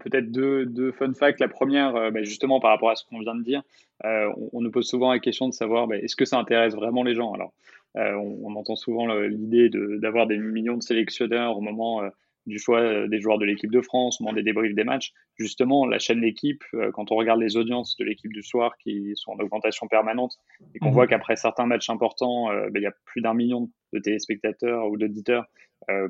[0.00, 1.38] peut-être deux, fun facts.
[1.38, 3.62] La première, bah, justement par rapport à ce qu'on vient de dire,
[4.02, 7.14] on, nous pose souvent la question de savoir bah, est-ce que ça intéresse vraiment les
[7.14, 7.32] gens?
[7.34, 7.52] Alors,
[7.94, 12.02] on, on, entend souvent l'idée d'avoir des millions de sélectionneurs au moment
[12.46, 15.12] du choix euh, des joueurs de l'équipe de France, au moment des débriefs des matchs.
[15.36, 19.12] Justement, la chaîne L'équipe, euh, quand on regarde les audiences de l'équipe du soir qui
[19.16, 20.36] sont en augmentation permanente
[20.74, 20.94] et qu'on mhm.
[20.94, 24.88] voit qu'après certains matchs importants, euh, ben, il y a plus d'un million de téléspectateurs
[24.88, 25.46] ou d'auditeurs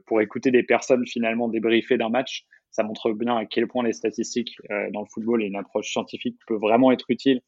[0.05, 3.95] pour écouter des personnes finalement débriefer d'un match, ça montre bien à quel point les
[3.95, 4.55] statistiques
[4.92, 7.40] dans le football et une approche scientifique peut vraiment être utile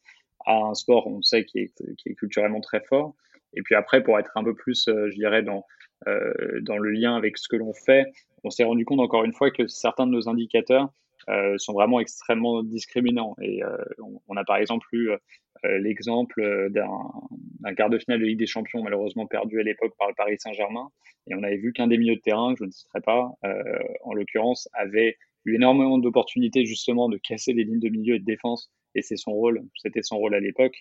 [0.46, 3.14] à un sport, on sait, qui est, qui est culturellement très fort.
[3.54, 5.64] Et puis après, pour être un peu plus, je dirais, dans,
[6.06, 8.06] dans le lien avec ce que l'on fait,
[8.44, 10.92] on s'est rendu compte encore une fois que certains de nos indicateurs
[11.30, 13.34] euh, sont vraiment extrêmement discriminants.
[13.40, 13.76] Et euh,
[14.28, 18.82] on, a par exemple eu euh, l'exemple d'un quart de finale de Ligue des Champions
[18.82, 20.88] malheureusement perdu à l'époque par le Paris Saint-Germain.
[21.26, 23.30] Et on avait vu qu'un des milieux de terrain, que je ne citerai pas,
[24.02, 28.24] en l'occurrence, avait eu énormément d'opportunités justement de casser les lignes de milieu et de
[28.24, 28.70] défense.
[28.94, 30.76] Et c'est son rôle, c'était son rôle à l'époque.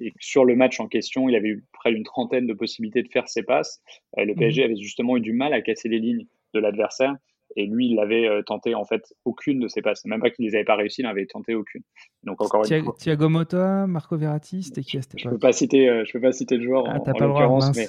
[0.00, 3.08] Et sur le match en question, il avait eu près d'une trentaine de possibilités de
[3.08, 3.80] faire ses passes.
[4.18, 4.64] Euh, le PSG mhm.
[4.66, 7.14] avait justement eu du mal à casser les lignes de l'adversaire.
[7.56, 10.04] Et lui, il avait euh, tenté en fait aucune de ses passes.
[10.04, 11.82] Même pas qu'il les avait pas réussi, il n'avait tenté aucune.
[12.24, 12.94] Donc encore une fois.
[12.98, 16.20] Thiago Motta, Marco Verratti, c'était qui à cette Je peux pas citer, euh, je peux
[16.20, 17.88] pas citer le joueur ah, en, l'occurrence, mais,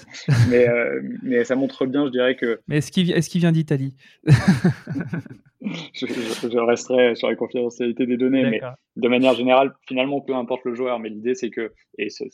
[0.50, 0.68] mais,
[1.24, 2.60] mais, ça montre bien, je dirais que.
[2.68, 3.96] Mais est-ce qu'il est vient d'Italie
[5.94, 8.62] je, resterai sur la confidentialité des données, mais
[8.96, 12.30] de manière générale, finalement, peu importe le joueur, mais l'idée c'est que, et c'est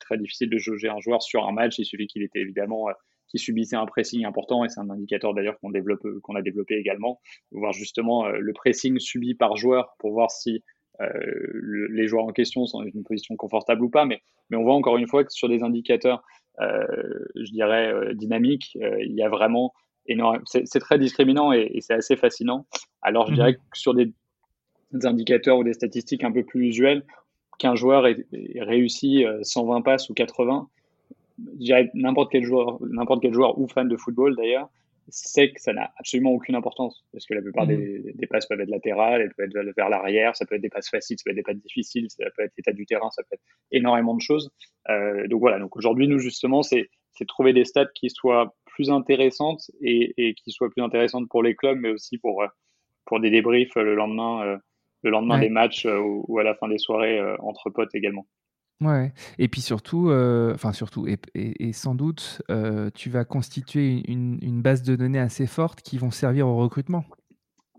[0.00, 2.92] très difficile de jauger un joueur sur un match, il suffit qu'il était évidemment, euh,
[3.28, 6.74] qui subissait un pressing important, et c'est un indicateur d'ailleurs qu'on développe, qu'on a développé
[6.76, 10.64] également, voir justement euh, le pressing subi par joueur pour voir si
[11.00, 11.08] euh,
[11.90, 14.74] les joueurs en question sont dans une position confortable ou pas, mais, mais on voit
[14.74, 16.22] encore une fois que sur des indicateurs,
[16.60, 19.72] je dirais, dynamiques, il y a vraiment
[20.44, 22.66] c'est très discriminant et, c'est assez fascinant.
[23.02, 23.58] Alors, je dirais mhm.
[23.70, 24.12] que sur des,
[25.04, 27.04] indicateurs ou des statistiques un peu plus usuelles,
[27.58, 28.24] qu'un joueur ait,
[28.56, 30.77] réussi 120 euh, passes ou 80, je dirais
[31.94, 34.68] n'importe quel joueur, n'importe quel joueur ou fan de football d'ailleurs,
[35.10, 38.12] sait que ça n'a absolument aucune importance parce que la plupart mhm.
[38.14, 40.90] des, passes peuvent être latérales, elles peuvent être vers l'arrière, ça peut être des passes
[40.90, 43.34] faciles, ça peut être des passes difficiles, ça peut être l'état du terrain, ça peut
[43.34, 44.50] être énormément de choses.
[44.90, 46.88] Euh, donc voilà, donc aujourd'hui nous justement c'est
[47.26, 51.78] trouver des stats qui soient plus intéressantes et, qui soient plus intéressantes pour les clubs,
[51.80, 52.46] mais aussi pour, euh,
[53.06, 54.56] pour des débriefs le lendemain, euh,
[55.02, 58.26] le lendemain des matchs euh, ou, à la fin des soirées entre potes également.
[58.80, 60.10] Ouais, et puis surtout,
[60.54, 62.42] enfin surtout, et, sans doute,
[62.94, 67.04] tu vas constituer une, une, base de données assez forte qui vont servir au recrutement.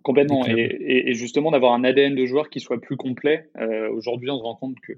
[0.04, 3.50] Complètement, et, justement d'avoir un ADN de joueur qui soit plus complet.
[3.94, 4.92] Aujourd'hui, on se rend compte que,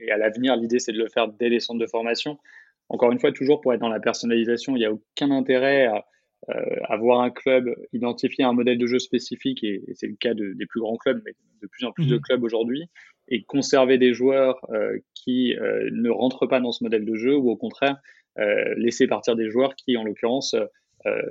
[0.00, 2.38] et à l'avenir, l'idée c'est de le faire dès les centres de formation,
[2.88, 5.96] encore une fois, toujours pour être dans la personnalisation, il n'y a aucun intérêt à
[5.96, 6.00] euh,
[6.84, 10.80] avoir un club identifier un modèle de jeu spécifique, et, c'est le cas des plus
[10.80, 12.22] grands clubs, mais de plus en plus de mhm.
[12.22, 12.84] clubs aujourd'hui,
[13.28, 17.36] et conserver des joueurs euh, qui euh, ne rentrent pas dans ce modèle de jeu,
[17.36, 17.98] ou au contraire,
[18.76, 20.54] laisser partir des joueurs qui, en l'occurrence,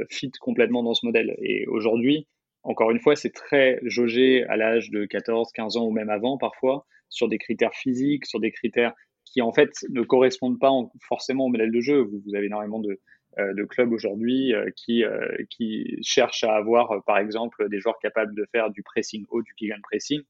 [0.09, 1.37] fit complètement dans ce modèle.
[1.41, 2.27] Et aujourd'hui,
[2.63, 6.37] encore une fois, c'est très jaugé à l'âge de 14, 15 ans ou même avant
[6.37, 8.93] parfois, sur des critères physiques, sur des critères
[9.23, 10.71] qui en fait ne correspondent pas
[11.07, 12.01] forcément au modèle de jeu.
[12.01, 12.99] Vous, avez énormément de,
[13.39, 18.35] euh, clubs aujourd'hui euh, qui, euh, qui cherchent à avoir, par exemple, des joueurs capables
[18.35, 20.21] de faire du pressing haut, du kick pressing.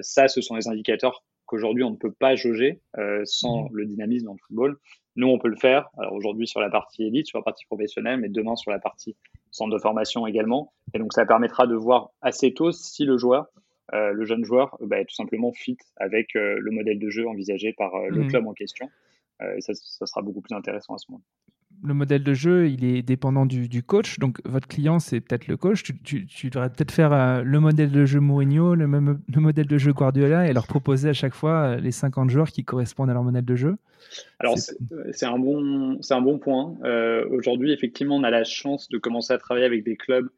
[0.00, 2.82] ça, ce sont les indicateurs qu'aujourd'hui on ne peut pas jauger
[3.24, 3.68] sans mmh.
[3.72, 4.78] le dynamisme dans le football.
[5.16, 5.88] Nous, on peut le faire.
[5.98, 9.16] Alors aujourd'hui sur la partie élite, sur la partie professionnelle, mais demain sur la partie
[9.50, 10.72] centre de formation également.
[10.94, 13.46] Et donc ça permettra de voir assez tôt si le joueur
[13.94, 17.26] euh, le jeune joueur bah, est tout simplement fit avec euh, le modèle de jeu
[17.26, 18.28] envisagé par euh, le mmh.
[18.28, 18.90] club en question.
[19.56, 21.22] et ça, ça, sera beaucoup plus intéressant à ce moment
[21.84, 24.18] le modèle de jeu, il est dépendant du, coach.
[24.18, 25.82] Donc, votre client, c'est peut-être le coach.
[26.04, 29.92] Tu, devrais peut-être faire le modèle de jeu Mourinho, le, même, le modèle de jeu
[29.92, 33.44] Guardiola et leur proposer à chaque fois les 50 joueurs qui correspondent à leur modèle
[33.44, 33.76] de jeu.
[34.38, 36.74] Alors, c'est un, bon, un bon point.
[37.30, 40.28] Aujourd'hui, effectivement, on a la chance de commencer à travailler avec des clubs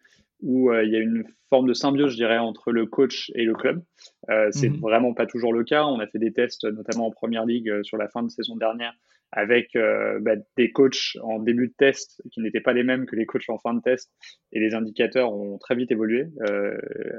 [0.43, 3.45] où euh, il y a une forme de symbiose, je dirais, entre le coach et
[3.45, 3.83] le club.
[4.31, 4.81] Euh, c'est mhm.
[4.81, 5.85] vraiment pas toujours le cas.
[5.85, 8.57] On a fait des tests, notamment en première ligue euh, sur la fin de saison
[8.57, 8.95] dernière,
[9.33, 13.27] avec bah, des coachs en début de test qui n'étaient pas les mêmes que les
[13.27, 14.11] coachs en fin de test,
[14.51, 16.27] et les indicateurs ont très vite évolué.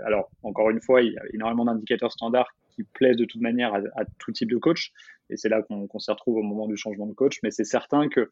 [0.03, 3.73] alors, encore une fois, il y a énormément d'indicateurs standards qui plaisent de toute manière
[3.73, 4.91] à, tout type de coach,
[5.29, 7.39] et c'est là qu'on s'y retrouve au moment du changement de coach.
[7.43, 8.29] Mais c'est certain que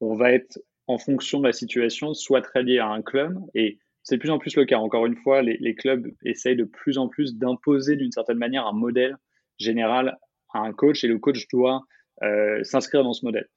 [0.00, 3.78] on va être en fonction de la situation, soit très lié à un club et
[4.08, 4.78] c'est de plus en plus le cas.
[4.78, 8.72] Encore une fois, les, clubs essayent de plus en plus d'imposer d'une certaine manière un
[8.72, 9.16] modèle
[9.58, 10.16] général
[10.54, 11.82] à un coach et le coach doit
[12.62, 13.48] s'inscrire dans ce modèle.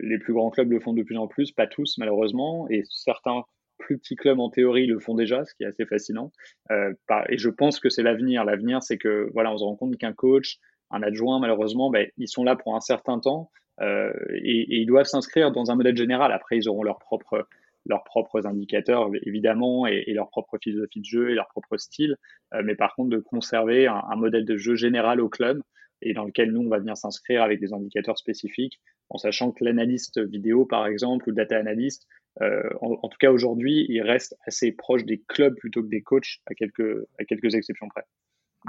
[0.00, 3.44] les plus grands clubs le font de plus en plus, pas tous malheureusement, et certains
[3.78, 6.32] plus petits clubs en théorie le font déjà, ce qui est assez fascinant.
[6.70, 8.44] et je pense que c'est l'avenir.
[8.44, 10.58] L'avenir, c'est que voilà, on se rend compte qu'un coach,
[10.90, 15.06] un adjoint, malheureusement, ben, ils sont là pour un certain temps euh, et, ils doivent
[15.06, 16.32] s'inscrire dans un modèle général.
[16.32, 17.46] Après, ils auront leurs propres
[17.86, 22.16] leurs propres indicateurs évidemment et, leur propre philosophie de jeu et leur propre style,
[22.54, 25.62] euh, mais par contre de conserver un, modèle de jeu général au club
[26.00, 29.64] et dans lequel nous on va venir s'inscrire avec des indicateurs spécifiques, en sachant que
[29.64, 32.06] l'analyste vidéo par exemple ou le data analyst,
[32.40, 36.02] euh, en, en, tout cas aujourd'hui, il reste assez proche des clubs plutôt que des
[36.02, 38.04] coachs à quelques à quelques exceptions près.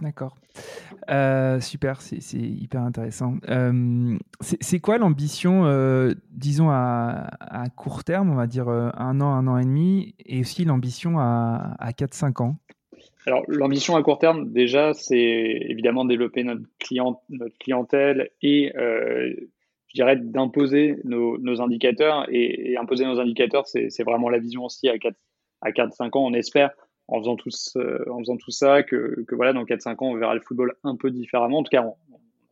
[0.02, 0.36] D'accord.
[1.10, 3.36] Euh, super, c'est hyper intéressant.
[3.50, 7.30] Euh, c'est quoi l'ambition, euh, disons, à,
[7.76, 11.76] court terme, on va dire un an, un an et demi, et aussi l'ambition à,
[11.80, 12.56] à 4-5 ans?
[13.26, 19.94] Alors, l'ambition à court terme, déjà, c'est évidemment développer notre, client, notre clientèle et, je
[19.94, 22.26] dirais, d'imposer nos, indicateurs.
[22.30, 25.22] Et, imposer nos indicateurs, c'est vraiment la vision aussi à 4-5
[25.62, 26.72] à ans, on espère
[27.08, 27.50] en faisant tout,
[28.10, 30.96] en faisant tout ça, que, que voilà, dans 4-5 ans, on verra le football un
[30.96, 31.60] peu différemment.
[31.60, 31.96] En tout cas, on,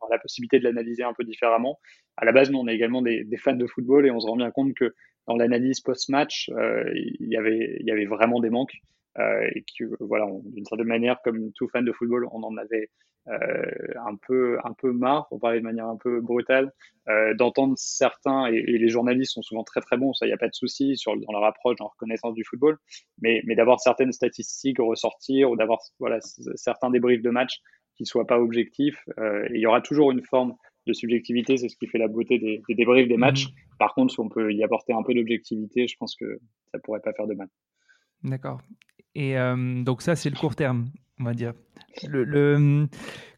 [0.00, 1.78] aura la possibilité de l'analyser un peu différemment.
[2.16, 4.26] À la base, nous, on est également des, des, fans de football et on se
[4.26, 4.94] rend bien compte que
[5.26, 8.76] dans l'analyse post-match, euh, il, y avait, il y avait vraiment des manques.
[9.18, 12.90] Euh, et que, voilà, d'une certaine manière, comme tout fan de football, on en avait
[13.26, 16.72] un peu un peu marre, pour parler de manière un peu brutale,
[17.08, 20.38] euh, d'entendre certains et, les journalistes sont souvent très très bons, ça il n'y a
[20.38, 22.78] pas de souci sur dans leur approche, dans leur reconnaissance du football,
[23.20, 26.20] mais mais d'avoir certaines statistiques ressortir ou d'avoir voilà
[26.54, 27.60] certains débriefs de match
[27.96, 30.54] qui soient pas objectifs, euh, il y aura toujours une forme
[30.86, 33.46] de subjectivité, c'est ce qui fait la beauté des, des débriefs des matchs.
[33.46, 33.76] Mmh.
[33.80, 36.38] Par contre, si on peut y apporter un peu d'objectivité, je pense que
[36.72, 37.48] ça pourrait pas faire de mal.
[38.22, 38.60] D'accord.
[39.14, 39.34] Et
[39.84, 40.86] donc ça, c'est le court terme,
[41.20, 41.52] on va dire.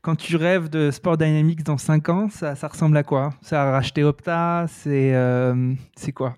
[0.03, 3.31] Quand tu rêves de Sport Dynamics dans 5 ans, ça, ressemble à quoi?
[3.43, 5.75] Ça a racheté Opta C'est euh,
[6.15, 6.37] quoi?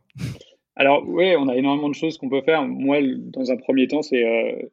[0.79, 2.63] Alors oui, on a énormément de choses qu'on peut faire.
[2.63, 4.69] Moi, dans un premier temps, c'est euh,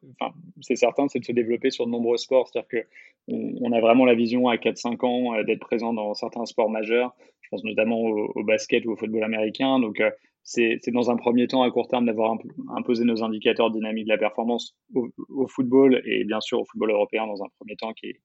[0.60, 2.46] c'est certain, c'est de se développer sur de nombreux sports.
[2.46, 2.86] C'est-à-dire que
[3.26, 7.14] on, a vraiment la vision à 4-5 ans euh, d'être présent dans certains sports majeurs.
[7.40, 9.80] Je pense notamment au, basket ou au football américain.
[9.80, 10.00] Donc
[10.44, 12.36] c'est dans un premier temps, à court terme, d'avoir
[12.76, 17.26] imposé nos indicateurs dynamiques de la performance au, football et bien sûr au football européen
[17.26, 18.20] dans un premier temps, qui est,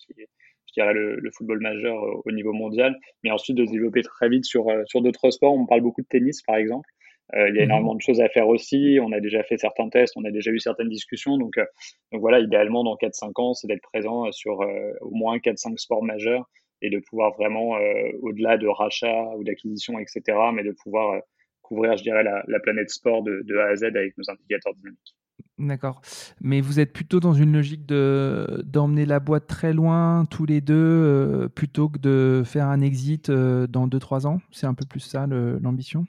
[0.69, 4.45] je dirais, le, football majeur au niveau mondial, mais ensuite de se développer très vite
[4.45, 5.53] sur, euh, sur d'autres sports.
[5.53, 6.89] On parle beaucoup de tennis, par exemple.
[7.35, 7.69] Euh, il y a mhm.
[7.69, 8.97] énormément de choses à faire aussi.
[9.01, 11.37] On a déjà fait certains tests, on a déjà eu certaines discussions.
[11.37, 11.65] Donc, euh,
[12.11, 14.59] donc voilà, idéalement, dans 4-5 ans, c'est d'être présent sur
[15.01, 16.49] au moins 4-5 sports majeurs
[16.81, 17.77] et de pouvoir vraiment,
[18.21, 20.21] au-delà de rachat ou d'acquisition, etc.,
[20.53, 21.21] mais de pouvoir
[21.69, 25.15] couvrir, je dirais, la, planète sport de, A à Z avec nos indicateurs dynamiques.
[25.57, 26.01] D'accord.
[26.41, 30.61] Mais vous êtes plutôt dans une logique de d'emmener la boîte très loin tous les
[30.61, 34.41] deux euh, plutôt que de faire un exit euh, dans 2-3 ans?
[34.51, 36.05] C'est un peu plus ça l'ambition?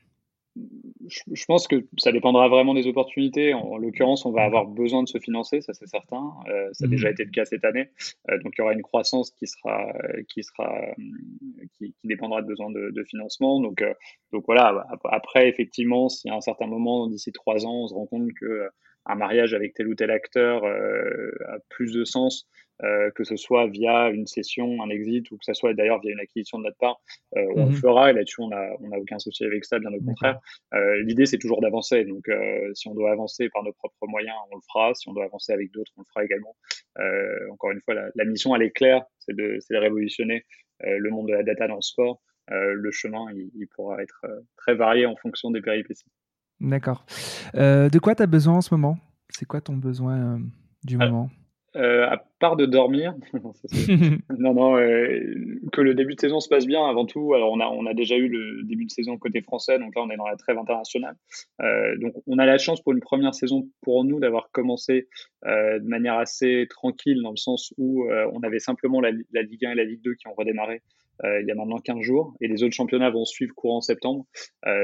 [1.10, 3.54] Je, pense que ça dépendra vraiment des opportunités.
[3.54, 6.32] En, l'occurrence, on va avoir besoin de se financer, ça c'est certain.
[6.48, 7.12] Euh, ça a déjà mhm.
[7.12, 7.90] été le cas cette année.
[8.30, 9.92] Euh, donc il y aura une croissance qui sera,
[10.28, 10.72] qui sera,
[11.76, 13.60] qui, dépendra de besoin de, financement.
[13.60, 13.92] Donc, euh,
[14.32, 14.86] donc voilà.
[15.04, 18.68] Après, effectivement, si à un certain moment, d'ici trois ans, on se rend compte que
[19.06, 22.46] un mariage avec tel ou tel acteur a plus de sens
[22.82, 26.12] euh, que ce soit via une session, un exit, ou que ce soit d'ailleurs via
[26.12, 27.00] une acquisition de notre part,
[27.36, 27.76] euh, on le mhm.
[27.76, 28.10] fera.
[28.10, 30.38] Et là-dessus, on n'a on a aucun souci avec ça, bien au contraire.
[30.74, 32.04] Euh, L'idée, c'est toujours d'avancer.
[32.04, 34.94] Donc, euh, si on doit avancer par nos propres moyens, on le fera.
[34.94, 36.56] Si on doit avancer avec d'autres, on le fera également.
[36.98, 40.44] Euh, encore une fois, la, la, mission, elle est claire, c'est de, de, révolutionner
[40.82, 42.22] le monde de la data dans le sport.
[42.48, 44.24] le chemin, il, il, pourra être
[44.56, 46.10] très varié en fonction des péripéties.
[46.60, 47.04] D'accord.
[47.54, 48.98] de quoi tu as besoin en ce moment?
[49.30, 50.40] C'est quoi ton besoin
[50.84, 51.30] du moment?
[51.76, 53.14] euh, à part de dormir,
[54.38, 55.20] non, non, euh,
[55.72, 57.34] que le début de saison se passe bien avant tout.
[57.34, 60.02] Alors, on a, on a déjà eu le début de saison côté français, donc là,
[60.02, 61.16] on est dans la trêve internationale.
[61.60, 65.08] Euh, donc, on a la chance pour une première saison pour nous d'avoir commencé
[65.46, 69.42] euh, de manière assez tranquille, dans le sens où euh, on avait simplement la, la,
[69.42, 70.82] Ligue 1 et la Ligue 2 qui ont redémarré
[71.24, 74.24] il y a maintenant 15 jours, et les autres championnats vont suivre courant septembre.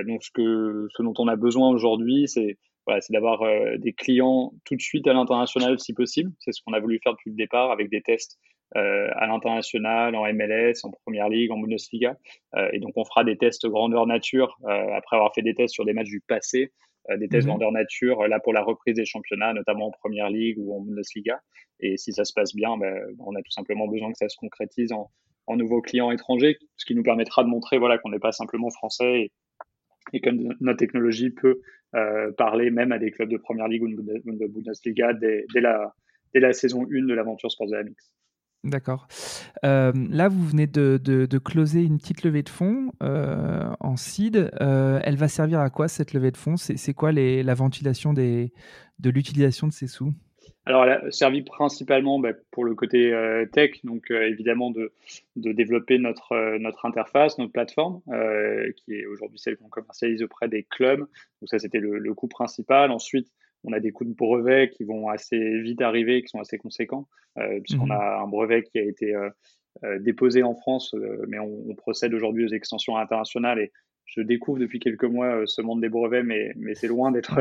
[0.07, 3.93] donc, ce, que, ce dont on a besoin aujourd'hui, c'est voilà, c'est d'avoir euh, des
[3.93, 6.31] clients tout de suite à l'international si possible.
[6.39, 8.39] C'est ce qu'on a voulu faire depuis le départ avec des tests
[8.77, 12.17] euh, à l'international, en MLS, en Première Ligue, en Bundesliga.
[12.55, 15.75] Euh, et donc on fera des tests grandeur nature euh, après avoir fait des tests
[15.75, 16.73] sur des matchs du passé,
[17.11, 17.55] euh, des tests mhm.
[17.55, 21.41] grandeur nature là pour la reprise des championnats, notamment en Première Ligue ou en Bundesliga.
[21.81, 24.37] Et si ça se passe bien, ben, on a tout simplement besoin que ça se
[24.37, 25.11] concrétise en,
[25.47, 28.71] en nouveaux clients étrangers, ce qui nous permettra de montrer voilà qu'on n'est pas simplement
[28.71, 29.31] français
[30.13, 31.61] et, que notre technologie peut
[31.95, 36.85] euh, parler même à des clubs de Première Ligue ou de Bundesliga dès, la, saison
[36.85, 37.99] 1 de l'aventure Sports Dynamics.
[38.63, 39.09] D'accord.
[39.65, 44.51] Euh, là, vous venez de, closer une petite levée de fonds euh, en seed.
[44.61, 46.57] Elle va servir à quoi cette levée de fonds?
[46.57, 48.51] C'est quoi les, la ventilation de
[49.03, 50.13] l'utilisation de ces sous?
[50.65, 53.13] Alors, elle a servi principalement bah, pour le côté
[53.53, 54.93] tech, donc évidemment de,
[55.37, 58.01] de, développer notre, notre interface, notre plateforme,
[58.77, 61.01] qui est aujourd'hui celle qu'on commercialise auprès des clubs.
[61.01, 62.91] Donc ça, c'était le, le coût principal.
[62.91, 63.29] Ensuite,
[63.67, 67.09] on a des coûts de brevet qui vont assez vite arriver, qui sont assez conséquents,
[67.39, 67.93] euh, puisqu'on mhm.
[67.93, 69.29] a un brevet qui a été euh,
[69.85, 70.95] euh, déposé en France,
[71.29, 73.73] mais on, procède aujourd'hui aux extensions internationales et
[74.07, 77.39] je découvre depuis quelques mois ce monde des brevets, mais, mais c'est loin d'être.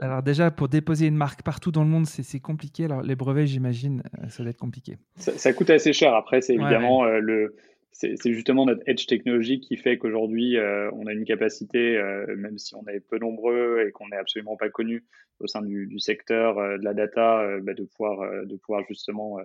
[0.00, 2.84] Alors déjà, pour déposer une marque partout dans le monde, c'est compliqué.
[2.84, 4.98] Alors les brevets, j'imagine, ça doit être compliqué.
[5.16, 6.14] Ça, coûte assez cher.
[6.14, 7.56] Après, c'est évidemment le
[7.94, 12.58] c'est justement notre edge technologique qui fait qu'aujourd'hui, euh, on a une capacité, euh, même
[12.58, 15.04] si on est peu nombreux et qu'on n'est absolument pas connu
[15.38, 19.38] au sein du, secteur euh, de la data, bah, de, pouvoir, de pouvoir justement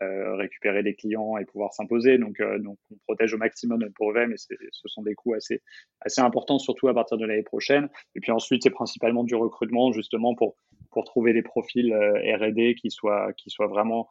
[0.00, 2.18] récupérer des clients et pouvoir s'imposer.
[2.18, 5.62] Donc, donc, on protège au maximum notre brevet, mais ce sont des coûts assez,
[6.00, 7.88] assez importants, surtout à partir de l'année prochaine.
[8.14, 10.56] Et puis ensuite, c'est principalement du recrutement, justement, pour,
[10.90, 14.08] pour trouver des profils R&D qui soient, qui soient vraiment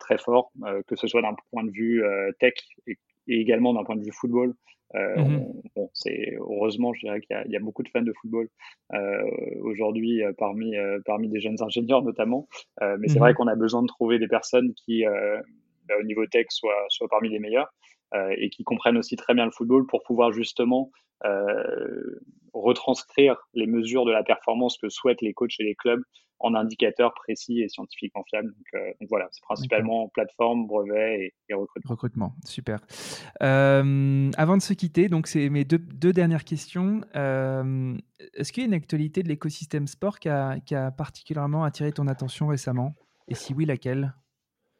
[0.00, 0.52] très forts,
[0.88, 2.02] que ce soit d'un point de vue
[2.40, 2.54] tech
[2.88, 2.98] et
[3.28, 4.54] et également d'un point de vue football.
[4.94, 5.52] Euh, mhm.
[5.74, 8.48] bon, c'est heureusement, je dirais qu'il y, y, a beaucoup de fans de football
[8.92, 9.22] euh,
[9.62, 10.74] aujourd'hui euh, parmi
[11.06, 12.48] parmi des jeunes ingénieurs notamment.
[12.80, 13.20] Mais c'est mhm.
[13.20, 17.08] vrai qu'on a besoin de trouver des personnes qui, bah, au niveau tech, soient soient
[17.08, 17.72] parmi les meilleurs
[18.36, 20.90] et qui comprennent aussi très bien le football pour pouvoir justement
[22.52, 26.02] retranscrire les mesures de la performance que souhaitent les coachs et les clubs
[26.42, 28.48] en indicateurs précis et scientifiquement fiables.
[28.48, 31.90] Donc, euh, voilà, c'est principalement plateforme, brevet et, recrutement.
[31.90, 32.80] Recrutement, super.
[33.42, 37.02] Euh, avant de se quitter, donc c'est mes deux, deux, dernières questions.
[37.14, 37.94] Euh,
[38.34, 41.92] est-ce qu'il y a une actualité de l'écosystème sport qui a, qui a, particulièrement attiré
[41.92, 42.94] ton attention récemment?
[43.28, 44.14] Et si oui, laquelle?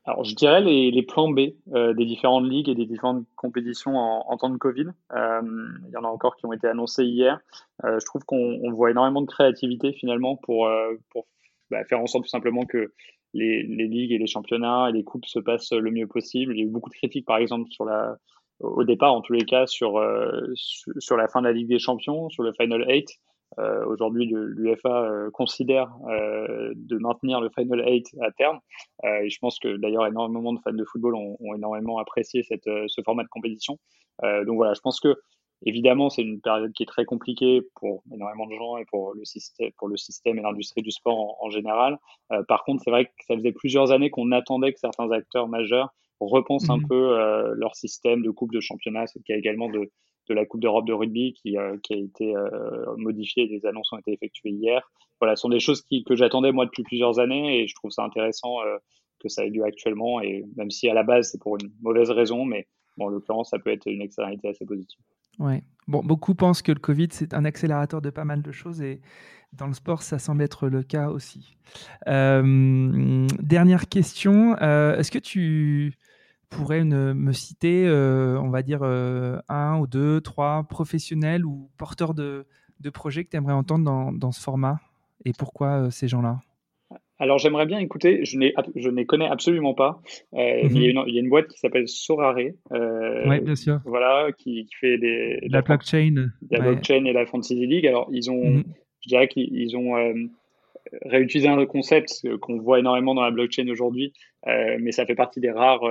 [0.04, 4.24] Alors, je dirais les, les plans B des différentes ligues et des différentes compétitions en,
[4.26, 4.86] en temps de Covid.
[5.12, 7.38] il y en a encore qui ont été annoncés hier.
[7.84, 10.68] je trouve qu'on voit énormément de créativité finalement pour,
[11.10, 11.26] pour
[11.72, 12.92] bah, faire en sorte tout simplement que
[13.34, 16.54] les, ligues et les championnats et les coupes se passent le mieux possible.
[16.54, 17.68] Il y a eu beaucoup de critiques, par exemple,
[18.60, 21.78] au départ, en tous les cas, sur, euh, sur la fin de la Ligue des
[21.78, 23.08] Champions, sur le Final 8.
[23.58, 28.60] Euh, Aujourd'hui, l'UFA euh, considère de maintenir le Final 8 à terme.
[29.04, 33.24] Et je pense que d'ailleurs, énormément de fans de football ont, énormément apprécié ce format
[33.24, 33.78] de compétition.
[34.22, 35.16] donc voilà, je pense que
[35.64, 39.24] Évidemment, c'est une période qui est très compliquée pour énormément de gens et pour le
[39.24, 41.98] système, pour le système et l'industrie du sport en, général.
[42.32, 45.48] Euh, par contre, c'est vrai que ça faisait plusieurs années qu'on attendait que certains acteurs
[45.48, 45.90] majeurs
[46.20, 46.88] repensent un mhm.
[46.88, 49.06] peu euh, leur système de coupe de championnat.
[49.06, 49.90] C'est le cas également de,
[50.28, 52.34] de la Coupe d'Europe de rugby qui, euh, qui a été
[52.96, 53.46] modifiée.
[53.46, 54.90] Les annonces ont été effectuées hier.
[55.20, 57.92] Voilà, ce sont des choses qui, que j'attendais moi depuis plusieurs années et je trouve
[57.92, 58.56] ça intéressant
[59.20, 60.20] que ça ait lieu actuellement.
[60.20, 63.50] Et même si à la base c'est pour une mauvaise raison, mais bon, en l'occurrence,
[63.50, 64.98] ça peut être une externalité assez positive.
[65.38, 65.62] Ouais.
[65.88, 69.00] Bon, beaucoup pensent que le Covid, c'est un accélérateur de pas mal de choses et
[69.52, 71.56] dans le sport, ça semble être le cas aussi.
[72.08, 75.94] Euh, dernière question, euh, est-ce que tu
[76.48, 82.46] pourrais me citer, euh, on va dire, un ou deux, trois professionnels ou porteurs de,
[82.92, 84.80] projets que tu aimerais entendre dans, ce format?
[85.24, 86.40] Et pourquoi ces gens-là?
[87.22, 90.02] Alors j'aimerais bien écouter, je ne je les connais absolument pas.
[90.34, 90.70] Euh, mhm.
[90.74, 92.36] il, y a une, boîte qui s'appelle Sorare.
[92.72, 93.80] Euh, oui, bien sûr.
[93.84, 96.32] Voilà, qui, fait des, la, blockchain.
[96.50, 97.86] La blockchain et la Fantasy League.
[97.86, 98.64] Alors ils ont, mhm.
[99.02, 100.14] je dirais qu'ils ont euh,
[101.02, 104.12] réutilisé un concept qu'on voit énormément dans la blockchain aujourd'hui,
[104.44, 105.84] mais ça fait partie des rares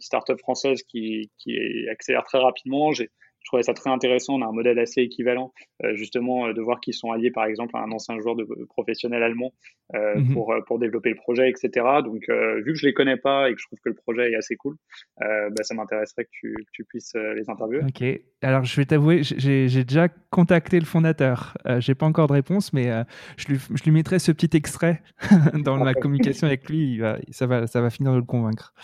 [0.00, 1.56] startups françaises qui, qui
[1.88, 2.90] accélèrent très rapidement.
[2.90, 3.10] J'ai
[3.42, 4.34] je trouvais ça très intéressant.
[4.34, 5.52] On a un modèle assez équivalent,
[5.84, 8.44] euh, justement, euh, de voir qu'ils sont alliés, par exemple, à un ancien joueur de
[8.68, 9.52] professionnel allemand
[9.94, 10.34] euh, mhm.
[10.34, 11.86] pour, pour développer le projet, etc.
[12.04, 14.36] Donc, vu que je les connais pas et que je trouve que le projet est
[14.36, 14.76] assez cool,
[15.18, 17.84] bah, ça m'intéresserait que tu, tu, puisses les interviewer.
[17.84, 18.04] Ok.
[18.42, 21.56] Alors, je vais t'avouer, j'ai déjà contacté le fondateur.
[21.78, 22.90] j'ai pas encore de réponse, mais
[23.36, 25.02] je, lui, je lui mettrai ce petit extrait
[25.64, 26.92] dans ma communication avec lui.
[26.92, 28.74] Il va, ça, va, ça va finir de le convaincre.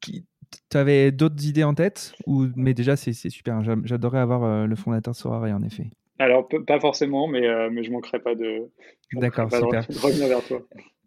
[0.00, 0.24] Qui,
[0.70, 2.46] tu avais d'autres idées en tête ou...
[2.56, 3.62] Mais déjà, c'est super.
[3.84, 5.90] J'adorais avoir euh, le fondateur Sorare, en effet.
[6.18, 8.70] Alors, pas forcément, mais, euh, mais je ne manquerai pas de,
[9.14, 9.86] D'accord, super.
[9.86, 10.62] De, revenir vers toi.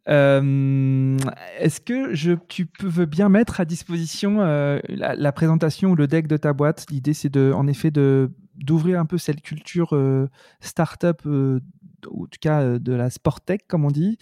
[0.07, 1.17] Euh,
[1.59, 6.37] est-ce que je, tu peux bien mettre à disposition la, présentation ou le deck de
[6.37, 6.85] ta boîte?
[6.91, 9.97] L'idée, c'est de, en effet de d'ouvrir un peu cette culture
[10.61, 11.21] startup
[12.11, 14.17] ou en tout cas euh, de la Sportec, comme on dit.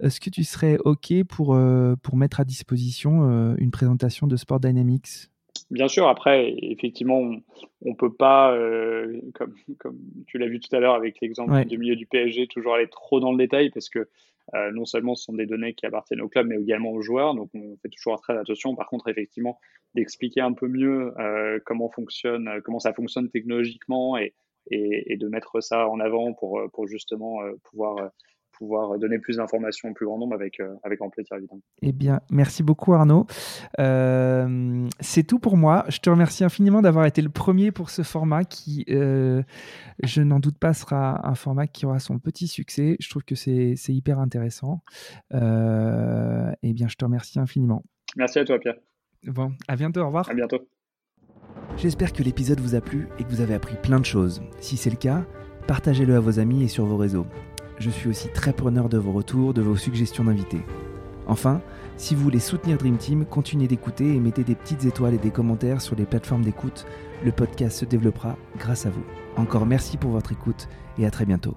[0.00, 4.36] Est-ce que tu serais OK pour, euh, pour mettre à disposition euh, une présentation de
[4.36, 5.28] Sport Dynamics?
[5.70, 8.56] Bien sûr, après, effectivement, on ne peut pas,
[9.34, 12.74] comme, comme, tu l'as vu tout à l'heure avec l'exemple du milieu du PSG, toujours
[12.74, 14.08] aller trop dans le détail parce que
[14.72, 17.34] non seulement ce sont des données qui appartiennent au club, mais également aux joueurs.
[17.34, 18.76] Donc, on fait toujours très attention.
[18.76, 19.58] Par contre, effectivement,
[19.94, 21.12] d'expliquer un peu mieux
[21.66, 24.34] comment fonctionne, comment ça fonctionne technologiquement et,
[24.70, 28.10] et, de mettre ça en avant pour, pour justement pouvoir
[28.58, 31.62] pouvoir donner plus d'informations au plus grand nombre avec, euh, avec grand plaisir, évidemment.
[31.80, 33.26] Eh bien, merci beaucoup Arnaud.
[33.78, 35.84] Euh, c'est tout pour moi.
[35.88, 39.42] Je te remercie infiniment d'avoir été le premier pour ce format qui, euh,
[40.02, 42.96] je n'en doute pas, sera un format qui aura son petit succès.
[43.00, 44.82] Je trouve que c'est hyper intéressant.
[45.32, 47.84] eh bien, je te remercie infiniment.
[48.16, 48.76] Merci à toi, Pierre.
[49.24, 50.28] Bon, à bientôt, au revoir.
[50.28, 50.68] À bientôt.
[51.76, 54.42] J'espère que l'épisode vous a plu et que vous avez appris plein de choses.
[54.60, 55.24] Si c'est le cas,
[55.66, 57.26] partagez-le à vos amis et sur vos réseaux
[57.78, 60.62] je suis aussi très preneur de vos retours, de vos suggestions d'invités.
[61.26, 61.60] Enfin,
[61.96, 65.30] si vous voulez soutenir Dream Team, continuez d'écouter et mettez des petites étoiles et des
[65.30, 66.86] commentaires sur les plateformes d'écoute.
[67.24, 69.04] Le podcast se développera grâce à vous.
[69.36, 71.54] Encore merci pour votre écoute et à très bientôt.